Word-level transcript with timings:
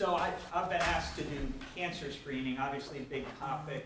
So 0.00 0.14
I, 0.14 0.32
I've 0.54 0.70
been 0.70 0.80
asked 0.80 1.16
to 1.16 1.24
do 1.24 1.36
cancer 1.76 2.10
screening, 2.10 2.56
obviously 2.56 3.00
a 3.00 3.02
big 3.02 3.26
topic, 3.38 3.84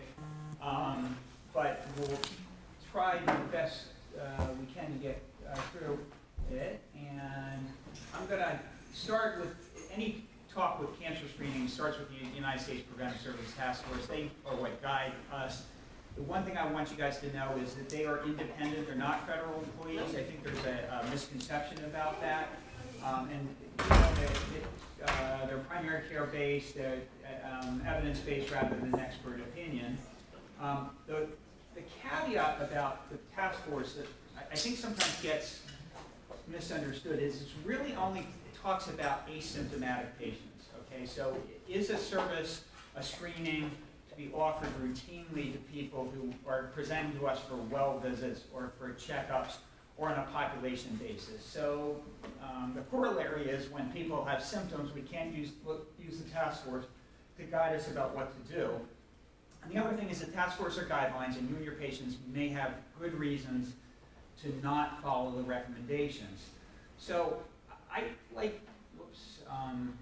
um, 0.61 1.13
but 1.53 1.85
we'll 1.97 2.17
try 2.89 3.17
the 3.17 3.33
best 3.51 3.87
uh, 4.17 4.45
we 4.57 4.65
can 4.67 4.93
to 4.93 4.97
get 4.99 5.21
uh, 5.51 5.55
through 5.73 5.99
it. 6.49 6.79
And 6.95 7.67
I'm 8.17 8.25
going 8.27 8.39
to 8.39 8.57
start 8.93 9.41
with 9.41 9.55
any 9.93 10.23
talk 10.53 10.79
with 10.79 10.97
cancer 11.01 11.27
screening 11.27 11.67
starts 11.67 11.99
with 11.99 12.07
the 12.07 12.33
United 12.33 12.61
States 12.61 12.83
Preventive 12.83 13.19
Services 13.19 13.53
Task 13.57 13.83
Force. 13.83 14.05
They 14.05 14.31
are 14.45 14.55
what 14.55 14.81
guide 14.81 15.11
us. 15.33 15.63
The 16.15 16.23
one 16.23 16.45
thing 16.45 16.57
I 16.57 16.65
want 16.71 16.91
you 16.91 16.95
guys 16.95 17.19
to 17.19 17.33
know 17.35 17.59
is 17.61 17.73
that 17.73 17.89
they 17.89 18.05
are 18.05 18.23
independent. 18.23 18.87
They're 18.87 18.95
not 18.95 19.27
federal 19.27 19.59
employees. 19.59 20.15
I 20.15 20.23
think 20.23 20.45
there's 20.45 20.65
a, 20.65 21.03
a 21.05 21.09
misconception 21.09 21.83
about 21.83 22.21
that. 22.21 22.47
Um, 23.03 23.27
and 23.33 23.49
uh, 25.07 25.45
they're 25.45 25.57
primary 25.69 26.03
care 26.09 26.25
based, 26.25 26.75
they're 26.75 26.99
um, 27.43 27.81
evidence 27.87 28.19
based 28.19 28.51
rather 28.51 28.75
than 28.75 28.97
expert 28.99 29.39
opinion. 29.39 29.97
Um, 30.61 30.91
the, 31.07 31.27
the 31.75 31.81
caveat 32.01 32.61
about 32.61 33.09
the 33.11 33.17
task 33.35 33.59
force 33.69 33.93
that 33.93 34.07
I, 34.37 34.53
I 34.53 34.55
think 34.55 34.77
sometimes 34.77 35.21
gets 35.21 35.61
misunderstood 36.47 37.19
is 37.19 37.41
it's 37.41 37.51
really 37.63 37.95
only 37.95 38.21
it 38.21 38.61
talks 38.61 38.87
about 38.87 39.27
asymptomatic 39.27 40.07
patients. 40.19 40.65
Okay, 40.91 41.05
so 41.05 41.35
is 41.67 41.89
a 41.89 41.97
service 41.97 42.63
a 42.95 43.03
screening 43.03 43.69
to 44.09 44.15
be 44.15 44.31
offered 44.33 44.69
routinely 44.81 45.51
to 45.51 45.59
people 45.73 46.11
who 46.15 46.33
are 46.49 46.71
presenting 46.73 47.17
to 47.19 47.27
us 47.27 47.39
for 47.41 47.55
well 47.69 47.99
visits 47.99 48.41
or 48.53 48.71
for 48.79 48.91
checkups 48.93 49.57
or 49.97 50.09
on 50.09 50.19
a 50.19 50.27
population 50.31 50.99
basis. 51.01 51.43
So 51.43 51.95
um, 52.43 52.73
the 52.75 52.81
corollary 52.81 53.47
is 53.47 53.69
when 53.69 53.89
people 53.91 54.25
have 54.25 54.43
symptoms, 54.43 54.93
we 54.93 55.01
can't 55.01 55.33
use, 55.33 55.51
look, 55.65 55.87
use 56.03 56.19
the 56.19 56.29
task 56.29 56.65
force 56.65 56.85
to 57.37 57.43
guide 57.43 57.75
us 57.75 57.87
about 57.89 58.15
what 58.15 58.31
to 58.47 58.53
do. 58.53 58.69
And 59.63 59.73
the 59.73 59.83
other 59.83 59.95
thing 59.95 60.09
is 60.09 60.19
the 60.19 60.31
task 60.31 60.57
force 60.57 60.77
or 60.77 60.83
guidelines, 60.83 61.37
and 61.37 61.49
you 61.49 61.55
and 61.55 61.65
your 61.65 61.75
patients 61.75 62.17
may 62.33 62.49
have 62.49 62.71
good 62.99 63.13
reasons 63.13 63.73
to 64.43 64.53
not 64.61 65.01
follow 65.01 65.31
the 65.31 65.43
recommendations. 65.43 66.49
So 66.97 67.37
I 67.91 68.03
like, 68.35 68.61
whoops, 68.97 69.39
um, 69.49 69.93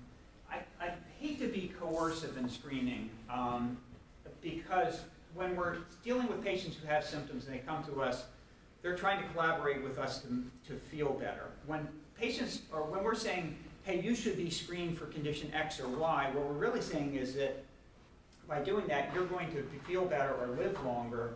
I, 0.51 0.59
I 0.81 0.91
hate 1.19 1.39
to 1.39 1.47
be 1.47 1.71
coercive 1.79 2.35
in 2.37 2.49
screening 2.49 3.09
um, 3.31 3.77
because 4.41 5.01
when 5.33 5.55
we're 5.55 5.77
dealing 6.03 6.27
with 6.27 6.43
patients 6.43 6.77
who 6.77 6.87
have 6.87 7.03
symptoms 7.03 7.45
and 7.45 7.55
they 7.55 7.59
come 7.59 7.83
to 7.85 8.01
us, 8.01 8.25
they're 8.83 8.97
trying 8.97 9.23
to 9.23 9.29
collaborate 9.29 9.81
with 9.81 9.97
us 9.97 10.21
to, 10.21 10.43
to 10.67 10.79
feel 10.79 11.13
better. 11.13 11.45
When 11.65 11.87
patients, 12.19 12.61
or 12.71 12.83
when 12.83 13.03
we're 13.03 13.15
saying, 13.15 13.57
hey, 13.83 14.01
you 14.01 14.13
should 14.13 14.37
be 14.37 14.49
screened 14.49 14.97
for 14.97 15.05
condition 15.05 15.51
X 15.53 15.79
or 15.79 15.87
Y, 15.87 16.29
what 16.33 16.45
we're 16.45 16.53
really 16.53 16.81
saying 16.81 17.15
is 17.15 17.33
that 17.35 17.63
by 18.47 18.59
doing 18.59 18.85
that, 18.87 19.09
you're 19.15 19.25
going 19.25 19.49
to 19.53 19.63
feel 19.87 20.05
better 20.05 20.35
or 20.35 20.47
live 20.57 20.77
longer 20.85 21.35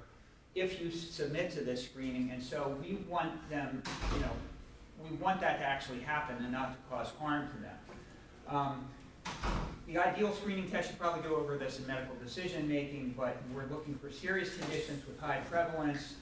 if 0.55 0.81
you 0.81 0.91
submit 0.91 1.51
to 1.51 1.61
this 1.61 1.83
screening. 1.83 2.31
And 2.31 2.43
so 2.43 2.75
we 2.81 2.95
want 3.07 3.49
them, 3.49 3.81
you 4.13 4.19
know, 4.19 4.31
we 5.09 5.15
want 5.17 5.39
that 5.41 5.59
to 5.59 5.65
actually 5.65 5.99
happen 5.99 6.35
and 6.43 6.51
not 6.51 6.73
to 6.73 6.77
cause 6.89 7.11
harm 7.19 7.47
to 7.47 7.57
them. 7.61 7.75
Um, 8.49 8.85
the 9.87 9.97
ideal 9.97 10.33
screening 10.33 10.69
test, 10.69 10.91
you 10.91 10.97
probably 10.97 11.21
go 11.21 11.35
over 11.35 11.57
this 11.57 11.79
in 11.79 11.87
medical 11.87 12.15
decision 12.15 12.67
making, 12.67 13.13
but 13.15 13.37
we're 13.53 13.67
looking 13.67 13.95
for 13.95 14.11
serious 14.11 14.57
conditions 14.57 15.05
with 15.07 15.17
high 15.19 15.39
prevalence, 15.49 16.15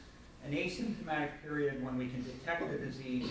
an 0.46 0.54
asymptomatic 0.54 1.30
period 1.44 1.84
when 1.84 1.98
we 1.98 2.08
can 2.08 2.24
detect 2.24 2.70
the 2.72 2.78
disease. 2.78 3.28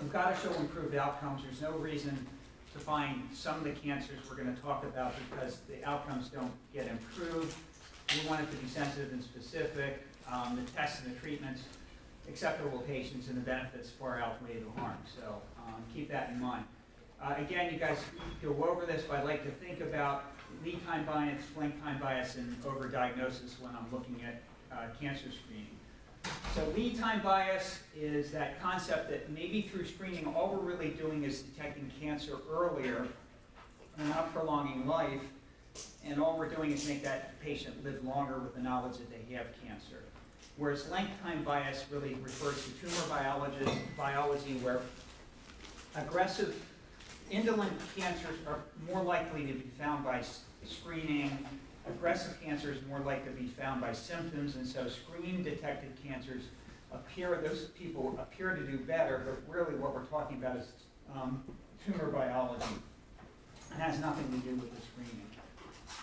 We've 0.00 0.12
got 0.12 0.34
to 0.34 0.40
show 0.40 0.54
improved 0.54 0.94
outcomes. 0.94 1.42
There's 1.42 1.62
no 1.62 1.72
reason 1.78 2.26
to 2.72 2.78
find 2.78 3.22
some 3.32 3.56
of 3.56 3.64
the 3.64 3.72
cancers 3.72 4.18
we're 4.28 4.36
going 4.36 4.54
to 4.54 4.62
talk 4.62 4.84
about 4.84 5.14
because 5.30 5.58
the 5.68 5.84
outcomes 5.88 6.28
don't 6.28 6.52
get 6.74 6.86
improved. 6.88 7.54
We 8.14 8.28
want 8.28 8.42
it 8.42 8.50
to 8.50 8.56
be 8.56 8.68
sensitive 8.68 9.12
and 9.12 9.22
specific. 9.22 10.04
Um, 10.30 10.56
the 10.56 10.70
tests 10.72 11.02
and 11.04 11.14
the 11.14 11.18
treatments, 11.20 11.62
acceptable 12.28 12.78
patients, 12.80 13.28
and 13.28 13.36
the 13.36 13.40
benefits 13.40 13.90
far 13.90 14.20
outweigh 14.20 14.58
the 14.60 14.80
harm. 14.80 14.98
So 15.16 15.42
um, 15.58 15.82
keep 15.92 16.10
that 16.10 16.30
in 16.30 16.40
mind. 16.40 16.64
Uh, 17.22 17.34
again, 17.38 17.72
you 17.72 17.78
guys 17.78 17.98
go 18.42 18.50
over 18.68 18.86
this, 18.86 19.02
but 19.08 19.18
I'd 19.18 19.24
like 19.24 19.44
to 19.44 19.50
think 19.50 19.80
about 19.80 20.24
lead 20.64 20.84
time 20.86 21.04
bias, 21.04 21.42
length 21.56 21.82
time 21.82 21.98
bias, 21.98 22.36
and 22.36 22.62
overdiagnosis 22.62 23.60
when 23.60 23.72
I'm 23.72 23.86
looking 23.92 24.22
at 24.24 24.42
uh, 24.72 24.86
cancer 25.00 25.30
screening. 25.30 25.79
So 26.54 26.66
lead 26.76 26.98
time 26.98 27.22
bias 27.22 27.78
is 27.96 28.32
that 28.32 28.60
concept 28.60 29.08
that 29.10 29.30
maybe 29.30 29.62
through 29.62 29.86
screening, 29.86 30.26
all 30.26 30.50
we're 30.50 30.74
really 30.74 30.90
doing 30.90 31.22
is 31.22 31.42
detecting 31.42 31.90
cancer 32.00 32.38
earlier 32.50 33.06
and 33.98 34.08
not 34.08 34.34
prolonging 34.34 34.86
life, 34.86 35.22
and 36.04 36.20
all 36.20 36.36
we're 36.36 36.48
doing 36.48 36.72
is 36.72 36.88
make 36.88 37.04
that 37.04 37.40
patient 37.40 37.84
live 37.84 38.02
longer 38.04 38.38
with 38.38 38.54
the 38.54 38.60
knowledge 38.60 38.98
that 38.98 39.10
they 39.10 39.34
have 39.34 39.46
cancer. 39.64 40.02
Whereas 40.56 40.90
length 40.90 41.12
time 41.22 41.44
bias 41.44 41.84
really 41.90 42.14
refers 42.14 42.64
to 42.64 42.70
tumor 42.72 43.08
biology, 43.08 43.70
biology 43.96 44.54
where 44.54 44.80
aggressive 45.94 46.60
indolent 47.30 47.72
cancers 47.96 48.36
are 48.46 48.58
more 48.92 49.02
likely 49.02 49.46
to 49.46 49.52
be 49.52 49.70
found 49.78 50.04
by 50.04 50.22
screening 50.66 51.46
aggressive 51.88 52.40
cancer 52.42 52.72
is 52.72 52.78
more 52.88 53.00
likely 53.00 53.32
to 53.32 53.38
be 53.38 53.46
found 53.46 53.80
by 53.80 53.92
symptoms, 53.92 54.56
and 54.56 54.66
so 54.66 54.88
screen-detected 54.88 55.90
cancers 56.04 56.44
appear, 56.92 57.40
those 57.42 57.66
people 57.78 58.18
appear 58.20 58.54
to 58.54 58.62
do 58.62 58.78
better, 58.78 59.22
but 59.24 59.54
really 59.54 59.74
what 59.76 59.94
we're 59.94 60.04
talking 60.04 60.36
about 60.36 60.56
is 60.56 60.66
um, 61.14 61.42
tumor 61.86 62.10
biology. 62.10 62.64
It 63.70 63.80
has 63.80 64.00
nothing 64.00 64.24
to 64.28 64.48
do 64.48 64.54
with 64.56 64.74
the 64.74 64.82
screening. 64.82 65.26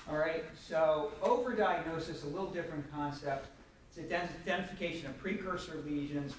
All 0.09 0.17
right, 0.17 0.43
so 0.67 1.11
overdiagnosis, 1.21 2.23
a 2.23 2.27
little 2.27 2.49
different 2.49 2.89
concept. 2.91 3.47
It's 3.89 4.11
identification 4.13 5.07
of 5.07 5.17
precursor 5.17 5.81
lesions 5.85 6.33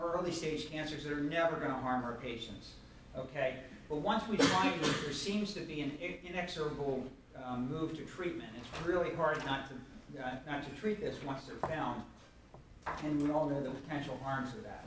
or 0.00 0.14
early 0.14 0.32
stage 0.32 0.70
cancers 0.70 1.04
that 1.04 1.12
are 1.12 1.20
never 1.20 1.56
going 1.56 1.70
to 1.70 1.76
harm 1.76 2.04
our 2.04 2.14
patients. 2.14 2.72
Okay, 3.16 3.56
but 3.88 3.96
once 3.96 4.26
we 4.28 4.36
find 4.36 4.80
them, 4.80 4.94
there 5.02 5.12
seems 5.12 5.54
to 5.54 5.60
be 5.60 5.80
an 5.80 5.92
inexorable 6.24 7.04
um, 7.42 7.70
move 7.70 7.96
to 7.96 8.02
treatment. 8.04 8.50
It's 8.58 8.86
really 8.86 9.14
hard 9.14 9.44
not 9.44 9.68
to, 9.68 10.22
uh, 10.22 10.30
not 10.46 10.64
to 10.64 10.80
treat 10.80 11.00
this 11.00 11.16
once 11.24 11.42
they're 11.44 11.68
found, 11.68 12.02
and 13.02 13.22
we 13.22 13.30
all 13.30 13.48
know 13.48 13.62
the 13.62 13.70
potential 13.70 14.18
harms 14.22 14.50
of 14.54 14.62
that. 14.64 14.84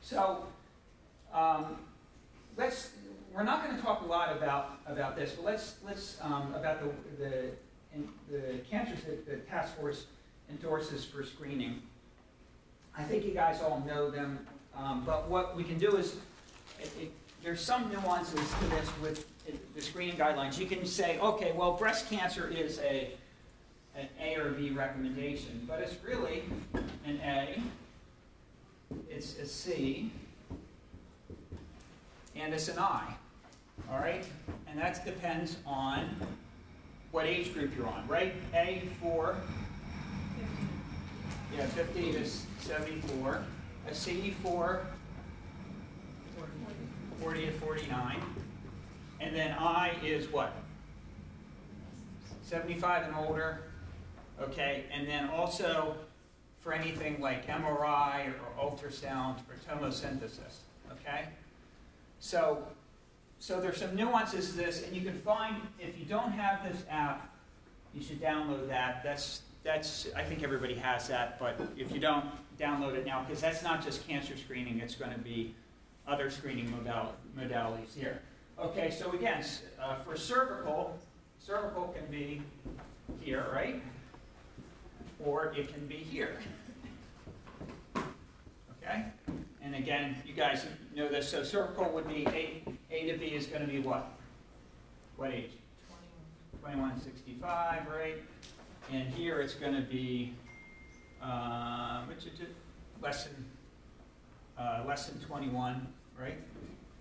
So 0.00 0.46
um, 1.32 1.76
let's, 2.56 2.90
we're 3.32 3.44
not 3.44 3.64
going 3.64 3.76
to 3.76 3.82
talk 3.82 4.02
a 4.02 4.06
lot 4.06 4.36
about, 4.36 4.78
about 4.86 5.16
this, 5.16 5.32
but 5.32 5.44
let's, 5.44 5.76
let's 5.84 6.18
um, 6.22 6.54
about 6.54 6.80
the, 6.82 7.22
the, 7.24 7.50
the 8.30 8.58
cancers 8.70 9.02
that 9.04 9.26
the 9.26 9.36
task 9.50 9.76
force 9.76 10.06
endorses 10.50 11.04
for 11.04 11.22
screening. 11.22 11.82
I 12.96 13.02
think 13.02 13.24
you 13.24 13.32
guys 13.32 13.62
all 13.62 13.82
know 13.86 14.10
them, 14.10 14.46
um, 14.76 15.02
but 15.06 15.28
what 15.30 15.56
we 15.56 15.64
can 15.64 15.78
do 15.78 15.96
is, 15.96 16.16
it, 16.78 16.90
it, 17.00 17.12
there's 17.42 17.60
some 17.60 17.90
nuances 17.90 18.40
to 18.60 18.64
this 18.66 18.88
with 19.00 19.26
the 19.74 19.80
screening 19.80 20.16
guidelines, 20.16 20.58
you 20.58 20.66
can 20.66 20.84
say, 20.86 21.18
okay, 21.18 21.52
well, 21.52 21.72
breast 21.72 22.08
cancer 22.08 22.48
is 22.48 22.78
a 22.80 23.10
an 23.94 24.08
A 24.20 24.36
or 24.36 24.52
B 24.52 24.70
recommendation, 24.70 25.66
but 25.68 25.80
it's 25.80 25.96
really 26.02 26.44
an 27.04 27.20
A, 27.22 27.60
it's 29.10 29.38
a 29.38 29.46
C, 29.46 30.10
and 32.34 32.54
it's 32.54 32.68
an 32.68 32.78
I. 32.78 33.14
All 33.90 33.98
right? 33.98 34.24
And 34.66 34.78
that 34.78 35.04
depends 35.04 35.56
on 35.66 36.08
what 37.10 37.26
age 37.26 37.52
group 37.52 37.76
you're 37.76 37.86
on, 37.86 38.06
right? 38.08 38.34
A 38.54 38.88
for, 39.00 39.36
yeah, 41.54 41.66
50 41.66 42.12
to 42.12 42.26
74. 42.60 43.44
A 43.88 43.94
C 43.94 44.34
for 44.42 44.86
40 47.20 47.46
to 47.46 47.52
49. 47.52 48.22
And 49.22 49.36
then 49.36 49.52
I 49.52 49.94
is 50.02 50.28
what? 50.28 50.52
75 52.42 53.06
and 53.06 53.14
older. 53.16 53.60
Okay, 54.40 54.84
and 54.92 55.06
then 55.06 55.28
also 55.30 55.96
for 56.60 56.72
anything 56.72 57.20
like 57.20 57.46
MRI 57.46 58.28
or 58.28 58.70
ultrasound 58.70 59.36
or 59.48 59.56
tomosynthesis. 59.68 60.58
Okay? 60.90 61.28
So, 62.18 62.66
so 63.38 63.60
there's 63.60 63.78
some 63.78 63.94
nuances 63.94 64.50
to 64.50 64.56
this, 64.56 64.84
and 64.84 64.94
you 64.94 65.02
can 65.02 65.18
find, 65.20 65.56
if 65.78 65.98
you 65.98 66.04
don't 66.04 66.32
have 66.32 66.62
this 66.64 66.84
app, 66.90 67.32
you 67.94 68.02
should 68.02 68.20
download 68.20 68.68
that. 68.68 69.02
That's, 69.04 69.42
that's 69.62 70.08
I 70.16 70.22
think 70.22 70.42
everybody 70.42 70.74
has 70.74 71.08
that, 71.08 71.38
but 71.38 71.60
if 71.76 71.92
you 71.92 72.00
don't, 72.00 72.26
download 72.60 72.94
it 72.94 73.06
now, 73.06 73.24
because 73.24 73.40
that's 73.40 73.62
not 73.62 73.82
just 73.82 74.06
cancer 74.06 74.36
screening, 74.36 74.78
it's 74.80 74.94
going 74.94 75.12
to 75.12 75.18
be 75.18 75.54
other 76.06 76.30
screening 76.30 76.68
modalities 77.36 77.94
here. 77.96 78.20
Okay, 78.58 78.90
so 78.90 79.10
again, 79.12 79.44
uh, 79.80 79.96
for 79.96 80.16
cervical, 80.16 80.98
cervical 81.38 81.94
can 81.96 82.06
be 82.10 82.42
here, 83.20 83.46
right? 83.52 83.82
Or 85.24 85.52
it 85.56 85.72
can 85.72 85.86
be 85.86 85.96
here. 85.96 86.38
Okay? 87.96 89.04
And 89.62 89.74
again, 89.74 90.16
you 90.26 90.34
guys 90.34 90.66
know 90.94 91.08
this. 91.08 91.28
So 91.28 91.42
cervical 91.42 91.90
would 91.92 92.08
be 92.08 92.26
A, 92.28 92.62
A 92.90 93.12
to 93.12 93.18
B 93.18 93.26
is 93.26 93.46
going 93.46 93.62
to 93.62 93.68
be 93.68 93.78
what? 93.78 94.06
what 95.16 95.30
age? 95.32 95.52
Twenty-one. 96.60 96.90
21, 96.90 97.00
65, 97.00 97.86
right? 97.88 98.22
And 98.92 99.08
here 99.14 99.40
it's 99.40 99.54
going 99.54 99.74
to 99.74 99.82
be, 99.82 100.34
uh, 101.22 102.02
less 103.00 103.24
than, 103.24 103.44
uh, 104.58 104.84
less 104.86 105.08
than 105.08 105.20
21, 105.20 105.86
right? 106.18 106.38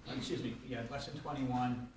Uh, 0.08 0.14
Excuse 0.18 0.44
me, 0.44 0.56
yeah, 0.68 0.82
less 0.90 1.08
than 1.08 1.20
21 1.20 1.88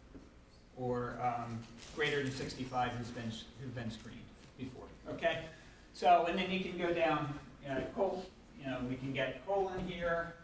or 0.77 1.17
um, 1.23 1.59
greater 1.95 2.23
than 2.23 2.33
65 2.33 2.91
who's 2.93 3.09
been, 3.09 3.33
who've 3.61 3.75
been 3.75 3.91
screened 3.91 4.19
before, 4.59 4.85
okay? 5.09 5.45
So, 5.93 6.27
and 6.29 6.39
then 6.39 6.51
you 6.51 6.61
can 6.61 6.77
go 6.77 6.93
down, 6.93 7.33
uh, 7.69 7.81
col, 7.95 8.25
you 8.61 8.67
know, 8.67 8.79
we 8.89 8.97
can 8.97 9.13
get 9.13 9.47
colon 9.47 9.87
here. 9.87 10.35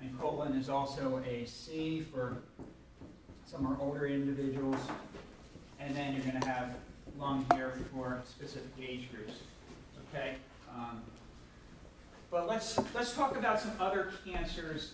And 0.00 0.18
colon 0.18 0.54
is 0.54 0.68
also 0.68 1.22
a 1.26 1.44
C 1.46 2.00
for 2.12 2.38
some 3.46 3.66
are 3.66 3.76
older 3.80 4.06
individuals. 4.06 4.78
And 5.78 5.96
then 5.96 6.14
you're 6.14 6.24
gonna 6.24 6.46
have 6.46 6.74
lung 7.18 7.46
here 7.54 7.72
for 7.92 8.22
specific 8.28 8.70
age 8.80 9.08
groups, 9.12 9.40
okay? 10.08 10.36
Um, 10.74 11.02
But 12.30 12.46
let's, 12.46 12.78
let's 12.94 13.14
talk 13.14 13.36
about 13.36 13.60
some 13.60 13.72
other 13.80 14.12
cancers 14.24 14.92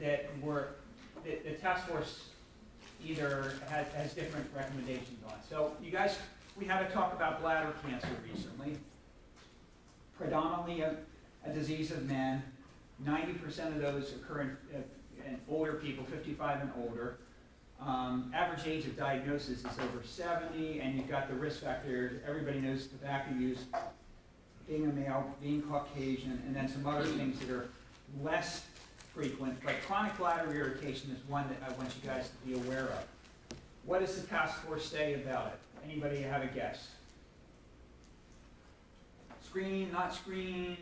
that 0.00 0.26
were, 0.40 0.68
that 1.24 1.44
the 1.44 1.52
task 1.52 1.86
force 1.88 2.28
either 3.04 3.54
has, 3.68 3.86
has 3.88 4.14
different 4.14 4.46
recommendations 4.54 5.22
on. 5.26 5.34
So 5.48 5.72
you 5.82 5.90
guys, 5.90 6.18
we 6.58 6.64
had 6.64 6.84
a 6.84 6.88
talk 6.90 7.12
about 7.12 7.40
bladder 7.40 7.72
cancer 7.86 8.08
recently. 8.32 8.78
Predominantly 10.18 10.80
a, 10.80 10.96
a 11.44 11.52
disease 11.52 11.90
of 11.90 12.08
men. 12.08 12.42
Ninety 13.04 13.34
percent 13.34 13.74
of 13.74 13.82
those 13.82 14.12
occur 14.12 14.40
in, 14.40 14.84
in 15.26 15.38
older 15.50 15.74
people, 15.74 16.04
fifty-five 16.04 16.62
and 16.62 16.70
older. 16.82 17.18
Um, 17.78 18.32
average 18.34 18.66
age 18.66 18.86
of 18.86 18.96
diagnosis 18.96 19.58
is 19.58 19.66
over 19.66 20.02
70, 20.02 20.80
and 20.80 20.96
you've 20.96 21.10
got 21.10 21.28
the 21.28 21.34
risk 21.34 21.62
factors. 21.62 22.20
Everybody 22.26 22.60
knows 22.60 22.86
tobacco 22.86 23.34
use, 23.34 23.58
being 24.66 24.86
a 24.86 24.92
male, 24.92 25.30
being 25.42 25.60
Caucasian, 25.60 26.42
and 26.46 26.56
then 26.56 26.68
some 26.68 26.86
other 26.86 27.04
things 27.04 27.38
that 27.40 27.50
are 27.50 27.68
less 28.22 28.64
frequent. 29.16 29.58
But 29.64 29.74
chronic 29.86 30.16
bladder 30.18 30.52
irritation 30.52 31.10
is 31.10 31.26
one 31.28 31.48
that 31.48 31.56
I 31.66 31.72
want 31.78 31.90
you 32.00 32.08
guys 32.08 32.28
to 32.28 32.46
be 32.46 32.54
aware 32.54 32.84
of. 32.84 33.04
What 33.86 34.00
does 34.00 34.20
the 34.20 34.26
task 34.26 34.60
force 34.66 34.84
say 34.84 35.14
about 35.14 35.46
it? 35.46 35.58
Anybody 35.90 36.20
have 36.20 36.42
a 36.42 36.48
guess? 36.48 36.88
Screen, 39.42 39.90
not 39.90 40.14
screen? 40.14 40.76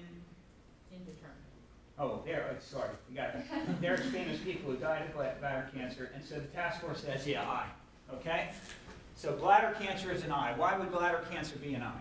Indeterminate. 0.91 1.31
Oh, 1.97 2.23
there, 2.27 2.51
uh, 2.51 2.61
sorry, 2.61 2.91
we 3.09 3.15
got 3.15 3.37
it. 3.37 3.45
There's 3.81 4.01
famous 4.07 4.41
people 4.41 4.73
who 4.73 4.79
died 4.79 5.03
of 5.09 5.15
bladder 5.15 5.71
cancer, 5.73 6.11
and 6.13 6.25
so 6.25 6.35
the 6.35 6.49
task 6.49 6.81
force 6.81 7.03
says, 7.03 7.25
yeah, 7.25 7.49
I, 7.49 7.67
okay? 8.15 8.51
So 9.15 9.33
bladder 9.37 9.77
cancer 9.79 10.11
is 10.11 10.25
an 10.25 10.33
I. 10.33 10.55
Why 10.57 10.77
would 10.77 10.91
bladder 10.91 11.25
cancer 11.31 11.57
be 11.57 11.75
an 11.75 11.83
I? 11.83 12.01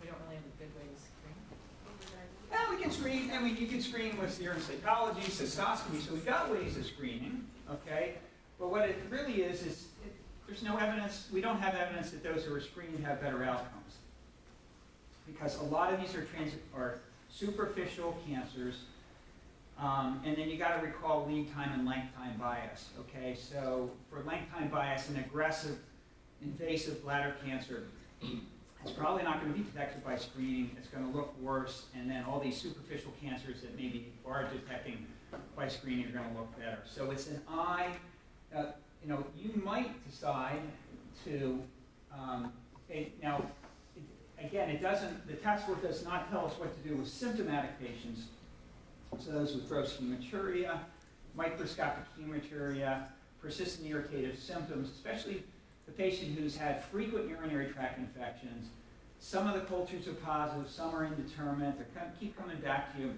We 0.00 0.08
don't 0.08 0.18
really 0.24 0.36
have 0.36 0.44
a 0.44 0.58
good 0.58 0.74
way 0.74 0.88
to 0.92 0.98
screen. 0.98 1.38
Well, 2.50 2.74
we 2.74 2.82
can 2.82 2.85
screen, 2.96 3.30
I 3.32 3.40
mean, 3.40 3.56
you 3.56 3.66
can 3.66 3.80
screen 3.80 4.18
with 4.18 4.40
urine 4.40 4.60
cytology, 4.60 5.24
cystoscopy, 5.24 6.00
so 6.00 6.12
we've 6.12 6.24
got 6.24 6.50
ways 6.50 6.76
of 6.76 6.86
screening, 6.86 7.44
okay? 7.70 8.14
But 8.58 8.70
what 8.70 8.88
it 8.88 8.96
really 9.10 9.42
is, 9.42 9.62
is 9.62 9.86
it, 10.04 10.12
there's 10.46 10.62
no 10.62 10.76
evidence, 10.76 11.28
we 11.32 11.40
don't 11.40 11.58
have 11.58 11.74
evidence 11.74 12.10
that 12.10 12.22
those 12.22 12.44
who 12.44 12.54
are 12.54 12.60
screened 12.60 13.04
have 13.04 13.20
better 13.20 13.44
outcomes. 13.44 13.96
Because 15.26 15.58
a 15.58 15.64
lot 15.64 15.92
of 15.92 16.00
these 16.00 16.14
are 16.14 16.24
trans, 16.24 16.52
are 16.74 17.00
superficial 17.30 18.16
cancers, 18.26 18.84
um, 19.78 20.20
and 20.24 20.36
then 20.36 20.48
you 20.48 20.56
gotta 20.56 20.84
recall 20.84 21.26
lead 21.28 21.52
time 21.52 21.72
and 21.74 21.86
length 21.86 22.14
time 22.16 22.36
bias, 22.38 22.88
okay? 23.00 23.34
So 23.34 23.90
for 24.10 24.22
length 24.22 24.52
time 24.52 24.68
bias, 24.68 25.10
an 25.10 25.16
aggressive 25.16 25.76
invasive 26.42 27.02
bladder 27.02 27.34
cancer 27.44 27.84
it's 28.82 28.92
probably 28.92 29.22
not 29.22 29.40
gonna 29.40 29.52
be 29.52 29.62
detected 29.62 30.04
by 30.04 30.16
screening, 30.16 30.76
it's 30.78 30.88
gonna 30.88 31.10
look 31.10 31.38
worse, 31.40 31.86
and 31.94 32.10
then 32.10 32.24
all 32.24 32.40
these 32.40 32.60
superficial 32.60 33.12
cancers 33.20 33.60
that 33.62 33.76
maybe 33.76 34.12
are 34.24 34.44
detecting 34.44 35.06
by 35.56 35.68
screening 35.68 36.06
are 36.06 36.12
gonna 36.12 36.38
look 36.38 36.56
better. 36.58 36.78
So 36.86 37.10
it's 37.10 37.26
an 37.28 37.40
I, 37.48 37.88
uh, 38.54 38.72
you 39.02 39.08
know, 39.08 39.24
you 39.36 39.60
might 39.62 40.04
decide 40.08 40.60
to, 41.24 41.62
um, 42.12 42.52
it- 42.88 43.20
now, 43.22 43.44
it- 43.96 44.44
again, 44.44 44.70
it 44.70 44.80
doesn't, 44.80 45.26
the 45.26 45.34
force 45.34 45.82
does 45.82 46.04
not 46.04 46.30
tell 46.30 46.46
us 46.46 46.58
what 46.58 46.72
to 46.82 46.88
do 46.88 46.96
with 46.96 47.08
symptomatic 47.08 47.78
patients. 47.80 48.28
So 49.18 49.32
those 49.32 49.54
with 49.54 49.68
gross 49.68 49.96
hematuria, 49.96 50.80
microscopic 51.34 52.04
hematuria, 52.18 53.08
persistent 53.40 53.88
irritative 53.88 54.38
symptoms, 54.38 54.90
especially 54.90 55.44
the 55.86 55.92
patient 55.92 56.38
who's 56.38 56.56
had 56.56 56.84
frequent 56.84 57.28
urinary 57.28 57.72
tract 57.72 57.98
infections, 57.98 58.68
some 59.18 59.46
of 59.46 59.54
the 59.54 59.60
cultures 59.60 60.06
are 60.08 60.12
positive, 60.14 60.68
some 60.68 60.94
are 60.94 61.04
indeterminate, 61.04 61.78
they 61.78 62.00
keep 62.20 62.36
coming 62.36 62.58
back 62.58 62.94
to 62.94 63.02
you 63.02 63.14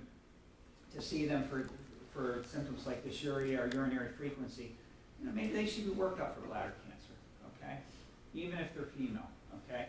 to 0.95 1.03
see 1.03 1.27
them 1.27 1.45
for, 1.49 1.69
for 2.13 2.43
symptoms 2.47 2.87
like 2.87 3.05
dysuria 3.07 3.59
or 3.59 3.75
urinary 3.75 4.09
frequency. 4.17 4.73
You 5.21 5.27
know, 5.27 5.33
maybe 5.33 5.53
they 5.53 5.67
should 5.67 5.85
be 5.85 5.91
worked 5.91 6.21
up 6.21 6.35
for 6.35 6.47
bladder 6.47 6.75
cancer, 6.87 7.13
okay? 7.57 7.79
Even 8.35 8.59
if 8.59 8.75
they're 8.75 8.85
female, 8.85 9.29
okay? 9.69 9.87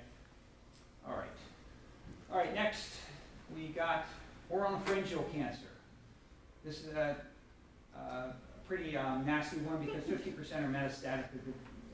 All 1.07 1.15
right. 1.15 1.29
All 2.31 2.37
right, 2.37 2.53
next, 2.53 2.95
we 3.55 3.67
got 3.67 4.07
oropharyngeal 4.51 5.31
cancer. 5.31 5.67
This 6.65 6.83
is 6.83 6.93
a, 6.95 7.15
a 7.95 8.33
pretty 8.67 8.97
um, 8.97 9.25
nasty 9.25 9.57
one 9.57 9.83
because 9.83 10.03
fifty 10.03 10.31
percent 10.31 10.65
are 10.65 10.69
metastatic 10.69 11.25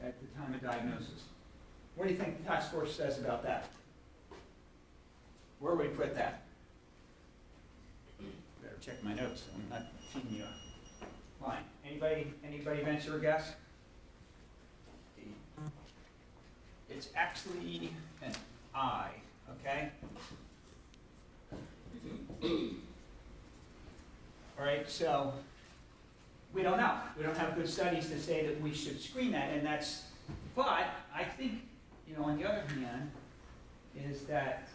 at 0.05 0.13
the, 0.21 0.39
time 0.39 0.53
of 0.53 0.61
diagnosis. 0.61 1.23
What 1.95 2.07
do 2.07 2.13
you 2.13 2.19
think 2.19 2.37
the 2.37 2.49
task 2.49 2.71
force 2.71 2.95
says 2.95 3.19
about 3.19 3.43
that? 3.43 3.69
Where 5.59 5.73
would 5.73 5.89
we 5.89 5.95
put 5.95 6.13
that? 6.15 6.43
Better 8.61 8.75
check 8.81 9.03
my 9.03 9.13
notes, 9.13 9.43
I'm 9.55 9.69
not 9.69 9.87
feeding 10.13 10.37
you 10.37 10.43
uh, 10.43 11.05
a 11.41 11.47
line. 11.47 11.63
Anybody, 11.85 12.33
anybody 12.45 12.83
venture 12.83 13.17
a 13.17 13.19
guess? 13.19 13.53
It's 16.89 17.09
actually 17.15 17.91
an 18.21 18.31
I, 18.73 19.09
okay? 19.59 19.89
All 24.57 24.65
right, 24.65 24.89
so 24.89 25.33
we 26.55 26.63
don't 26.63 26.77
know. 26.77 26.93
We 27.17 27.23
don't 27.23 27.37
have 27.37 27.53
good 27.55 27.67
studies 27.67 28.09
to 28.09 28.19
say 28.19 28.47
that 28.47 28.61
we 28.61 28.73
should 28.73 28.99
screen 28.99 29.33
that, 29.33 29.51
and 29.51 29.67
that's, 29.67 30.03
but 30.55 30.85
I 31.13 31.23
think, 31.37 31.59
you 32.07 32.15
know, 32.15 32.23
on 32.23 32.39
the 32.39 32.47
other 32.47 32.63
hand, 32.79 33.11
is 33.93 34.21
that, 34.21 34.69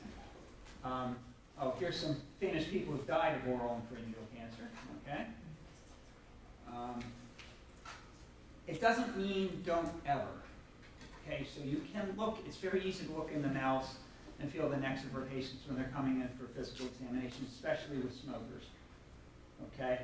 um, 0.85 1.17
oh, 1.59 1.75
here's 1.81 1.99
some 1.99 2.17
famous 2.39 2.65
people 2.65 2.95
who've 2.95 3.07
died 3.07 3.37
of 3.37 3.49
oral 3.49 3.75
and 3.77 3.89
pharyngeal 3.89 4.21
cancer, 4.37 4.69
okay? 5.07 5.27
Um, 6.71 7.03
It 8.67 8.81
doesn't 8.81 9.17
mean 9.17 9.63
don't 9.67 9.91
ever, 10.07 10.29
okay? 11.27 11.47
So 11.53 11.65
you 11.65 11.83
can 11.93 12.15
look, 12.17 12.39
it's 12.47 12.57
very 12.57 12.85
easy 12.85 13.07
to 13.07 13.13
look 13.13 13.33
in 13.35 13.43
the 13.43 13.49
mouths 13.49 13.95
and 14.39 14.53
feel 14.53 14.69
the 14.69 14.77
necks 14.77 15.03
of 15.05 15.15
our 15.17 15.23
patients 15.23 15.67
when 15.67 15.77
they're 15.77 15.91
coming 15.93 16.21
in 16.21 16.29
for 16.39 16.47
physical 16.55 16.87
examination, 16.87 17.47
especially 17.51 17.97
with 17.97 18.15
smokers, 18.15 18.65
okay? 19.75 20.03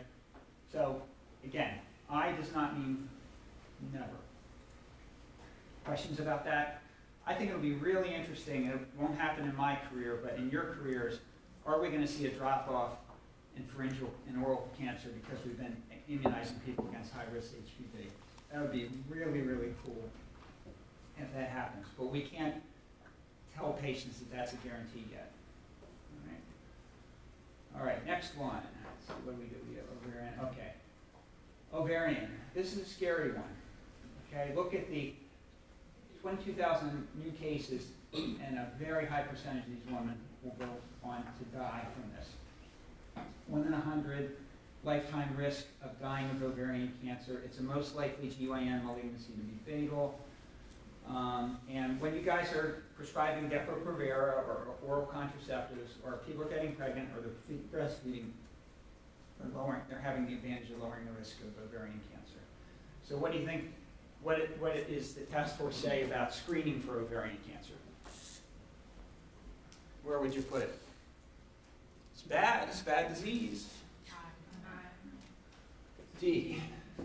So, 0.73 1.03
again, 1.47 1.79
I 2.11 2.33
does 2.33 2.53
not 2.53 2.79
mean 2.79 3.09
never. 3.93 4.07
Questions 5.85 6.19
about 6.19 6.45
that? 6.45 6.83
I 7.27 7.35
think 7.35 7.51
it'll 7.51 7.63
be 7.63 7.75
really 7.75 8.15
interesting, 8.15 8.67
it 8.67 8.79
won't 8.99 9.17
happen 9.19 9.49
in 9.49 9.57
my 9.57 9.79
career, 9.91 10.19
but 10.23 10.37
in 10.37 10.51
your 10.51 10.77
careers, 10.81 11.19
are 11.65 11.81
we 11.81 11.89
gonna 11.89 12.07
see 12.07 12.27
a 12.27 12.31
drop-off 12.31 12.93
in 13.57 13.65
pharyngeal 13.65 14.11
and 14.29 14.45
oral 14.45 14.69
cancer 14.79 15.09
because 15.09 15.45
we've 15.45 15.59
been 15.59 15.77
immunizing 16.09 16.61
people 16.65 16.87
against 16.89 17.13
high-risk 17.13 17.53
HPV? 17.53 18.07
That 18.53 18.63
would 18.63 18.73
be 18.73 18.91
really, 19.09 19.41
really 19.41 19.75
cool 19.85 20.09
if 21.19 21.33
that 21.35 21.49
happens, 21.49 21.87
but 21.99 22.07
we 22.13 22.23
can't 22.23 22.63
tell 23.57 23.73
patients 23.73 24.19
that 24.19 24.31
that's 24.31 24.53
a 24.53 24.57
guarantee 24.57 25.05
yet. 25.11 25.33
All 26.13 26.31
right. 26.31 27.81
All 27.81 27.87
right, 27.87 28.07
next 28.07 28.37
one. 28.37 28.63
So 29.07 29.15
what 29.25 29.37
do 29.37 29.43
we 29.43 29.49
do? 29.49 29.57
We 29.71 29.77
have 29.77 29.85
ovarian, 30.03 30.26
okay. 30.26 30.26
Ovarian, 31.87 32.29
this 32.53 32.73
is 32.75 32.83
a 32.83 32.85
scary 32.85 33.31
one. 33.31 33.45
Okay, 34.29 34.53
look 34.57 34.75
at 34.75 34.91
the 34.91 35.15
twenty-two 36.21 36.55
thousand 36.55 37.07
new 37.15 37.31
cases, 37.31 37.87
and 38.13 38.59
a 38.59 38.67
very 38.77 39.07
high 39.07 39.23
percentage 39.23 39.63
of 39.63 39.71
these 39.71 39.87
women 39.87 40.17
will 40.43 40.57
go 40.59 40.67
on 41.05 41.19
to 41.23 41.57
die 41.57 41.85
from 41.95 42.11
this. 42.19 43.25
One 43.47 43.65
in 43.69 43.73
a 43.73 43.81
hundred, 43.81 44.37
lifetime 44.83 45.33
risk 45.37 45.67
of 45.81 46.01
dying 46.01 46.29
of 46.31 46.43
ovarian 46.43 46.93
cancer. 47.05 47.41
It's 47.45 47.61
a 47.61 47.63
most 47.63 47.95
likely 47.95 48.31
GYN 48.31 48.83
malignancy 48.85 49.35
to 49.35 49.39
be 49.39 49.57
fatal. 49.65 50.19
Um, 51.09 51.59
and 51.73 52.01
when 52.01 52.17
you 52.17 52.21
guys 52.21 52.53
are 52.53 52.83
prescribing 52.97 53.49
Depo-Provera 53.49 54.43
or 54.45 54.75
oral 54.85 55.07
contraceptives, 55.07 56.05
or 56.05 56.15
people 56.27 56.43
are 56.43 56.49
getting 56.49 56.75
pregnant 56.75 57.11
or 57.17 57.21
they're 57.21 57.31
fe- 57.47 57.63
breastfeeding, 57.73 58.31
they're 59.41 59.51
lowering, 59.55 59.81
they're 59.89 60.01
having 60.01 60.27
the 60.27 60.33
advantage 60.35 60.71
of 60.71 60.81
lowering 60.81 61.05
the 61.07 61.13
risk 61.19 61.37
of 61.41 61.65
ovarian 61.65 62.01
cancer. 62.13 62.39
So 63.09 63.17
what 63.17 63.33
do 63.33 63.39
you 63.39 63.47
think, 63.47 63.65
what, 64.23 64.39
it- 64.41 64.57
what 64.61 64.75
it 64.77 64.89
is 64.89 65.15
the 65.15 65.23
task 65.23 65.57
force 65.59 65.77
say 65.77 66.05
about 66.05 66.33
screening 66.35 66.81
for 66.81 67.01
ovarian 67.01 67.39
cancer? 67.51 67.73
Where 70.05 70.19
would 70.21 70.35
you 70.35 70.43
put 70.43 70.63
it? 70.63 70.79
It's 72.15 72.23
bad, 72.23 72.69
it's 72.69 72.81
a 72.83 72.85
bad 72.85 73.09
disease. 73.15 73.69
D. 76.21 76.63
All 76.99 77.05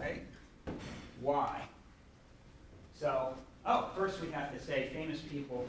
right. 0.00 0.22
Why? 1.20 1.62
So, 2.94 3.34
oh, 3.64 3.90
first 3.96 4.20
we 4.20 4.30
have 4.30 4.52
to 4.56 4.64
say 4.64 4.90
famous 4.92 5.20
people 5.20 5.66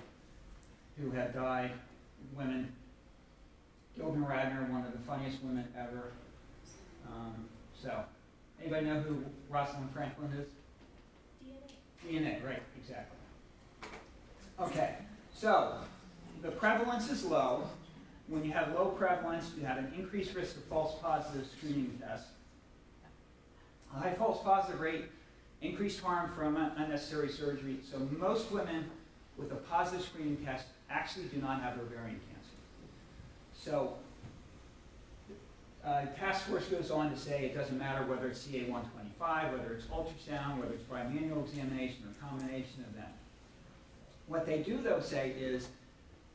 who 1.02 1.10
have 1.12 1.34
died, 1.34 1.72
women. 2.36 2.72
Gilda 3.98 4.20
Radner, 4.20 4.70
one 4.70 4.86
of 4.86 4.92
the 4.92 5.00
funniest 5.00 5.44
women 5.44 5.68
ever. 5.78 6.12
Um, 7.08 7.34
so, 7.80 8.04
anybody 8.62 8.86
know 8.86 9.00
who 9.00 9.24
Rosalind 9.50 9.92
Franklin 9.92 10.32
is? 10.34 10.48
DNA, 12.06 12.46
right, 12.46 12.62
exactly. 12.80 13.18
Okay, 14.60 14.96
so 15.34 15.80
the 16.42 16.52
prevalence 16.52 17.10
is 17.12 17.26
low. 17.26 17.68
When 18.28 18.44
you 18.44 18.52
have 18.52 18.74
low 18.74 18.90
prevalence, 18.90 19.52
you 19.58 19.66
have 19.66 19.78
an 19.78 19.92
increased 19.98 20.36
risk 20.36 20.58
of 20.58 20.64
false 20.66 21.00
positive 21.02 21.48
screening 21.58 22.00
tests. 22.02 22.28
A 23.96 24.00
high 24.00 24.14
false 24.14 24.44
positive 24.44 24.80
rate, 24.80 25.06
increased 25.62 26.02
harm 26.02 26.32
from 26.36 26.56
unnecessary 26.56 27.30
surgery. 27.30 27.78
So 27.90 28.00
most 28.18 28.52
women 28.52 28.90
with 29.38 29.52
a 29.52 29.56
positive 29.56 30.06
screening 30.06 30.38
test 30.46 30.66
actually 30.90 31.26
do 31.26 31.38
not 31.38 31.62
have 31.62 31.80
ovarian 31.80 32.20
cancer. 32.30 32.37
So 33.68 33.96
uh, 35.86 36.06
task 36.18 36.46
force 36.46 36.66
goes 36.68 36.90
on 36.90 37.12
to 37.12 37.18
say 37.18 37.44
it 37.44 37.54
doesn't 37.54 37.78
matter 37.78 38.06
whether 38.06 38.30
it's 38.30 38.40
CA 38.40 38.62
125, 38.62 39.52
whether 39.52 39.74
it's 39.74 39.86
ultrasound, 39.88 40.60
whether 40.60 40.74
it's 40.74 40.84
bimanual 40.84 41.46
examination 41.46 42.06
or 42.06 42.26
combination 42.26 42.86
of 42.88 42.96
them. 42.96 43.10
What 44.28 44.46
they 44.46 44.60
do 44.60 44.78
though 44.78 45.02
say 45.02 45.32
is, 45.32 45.68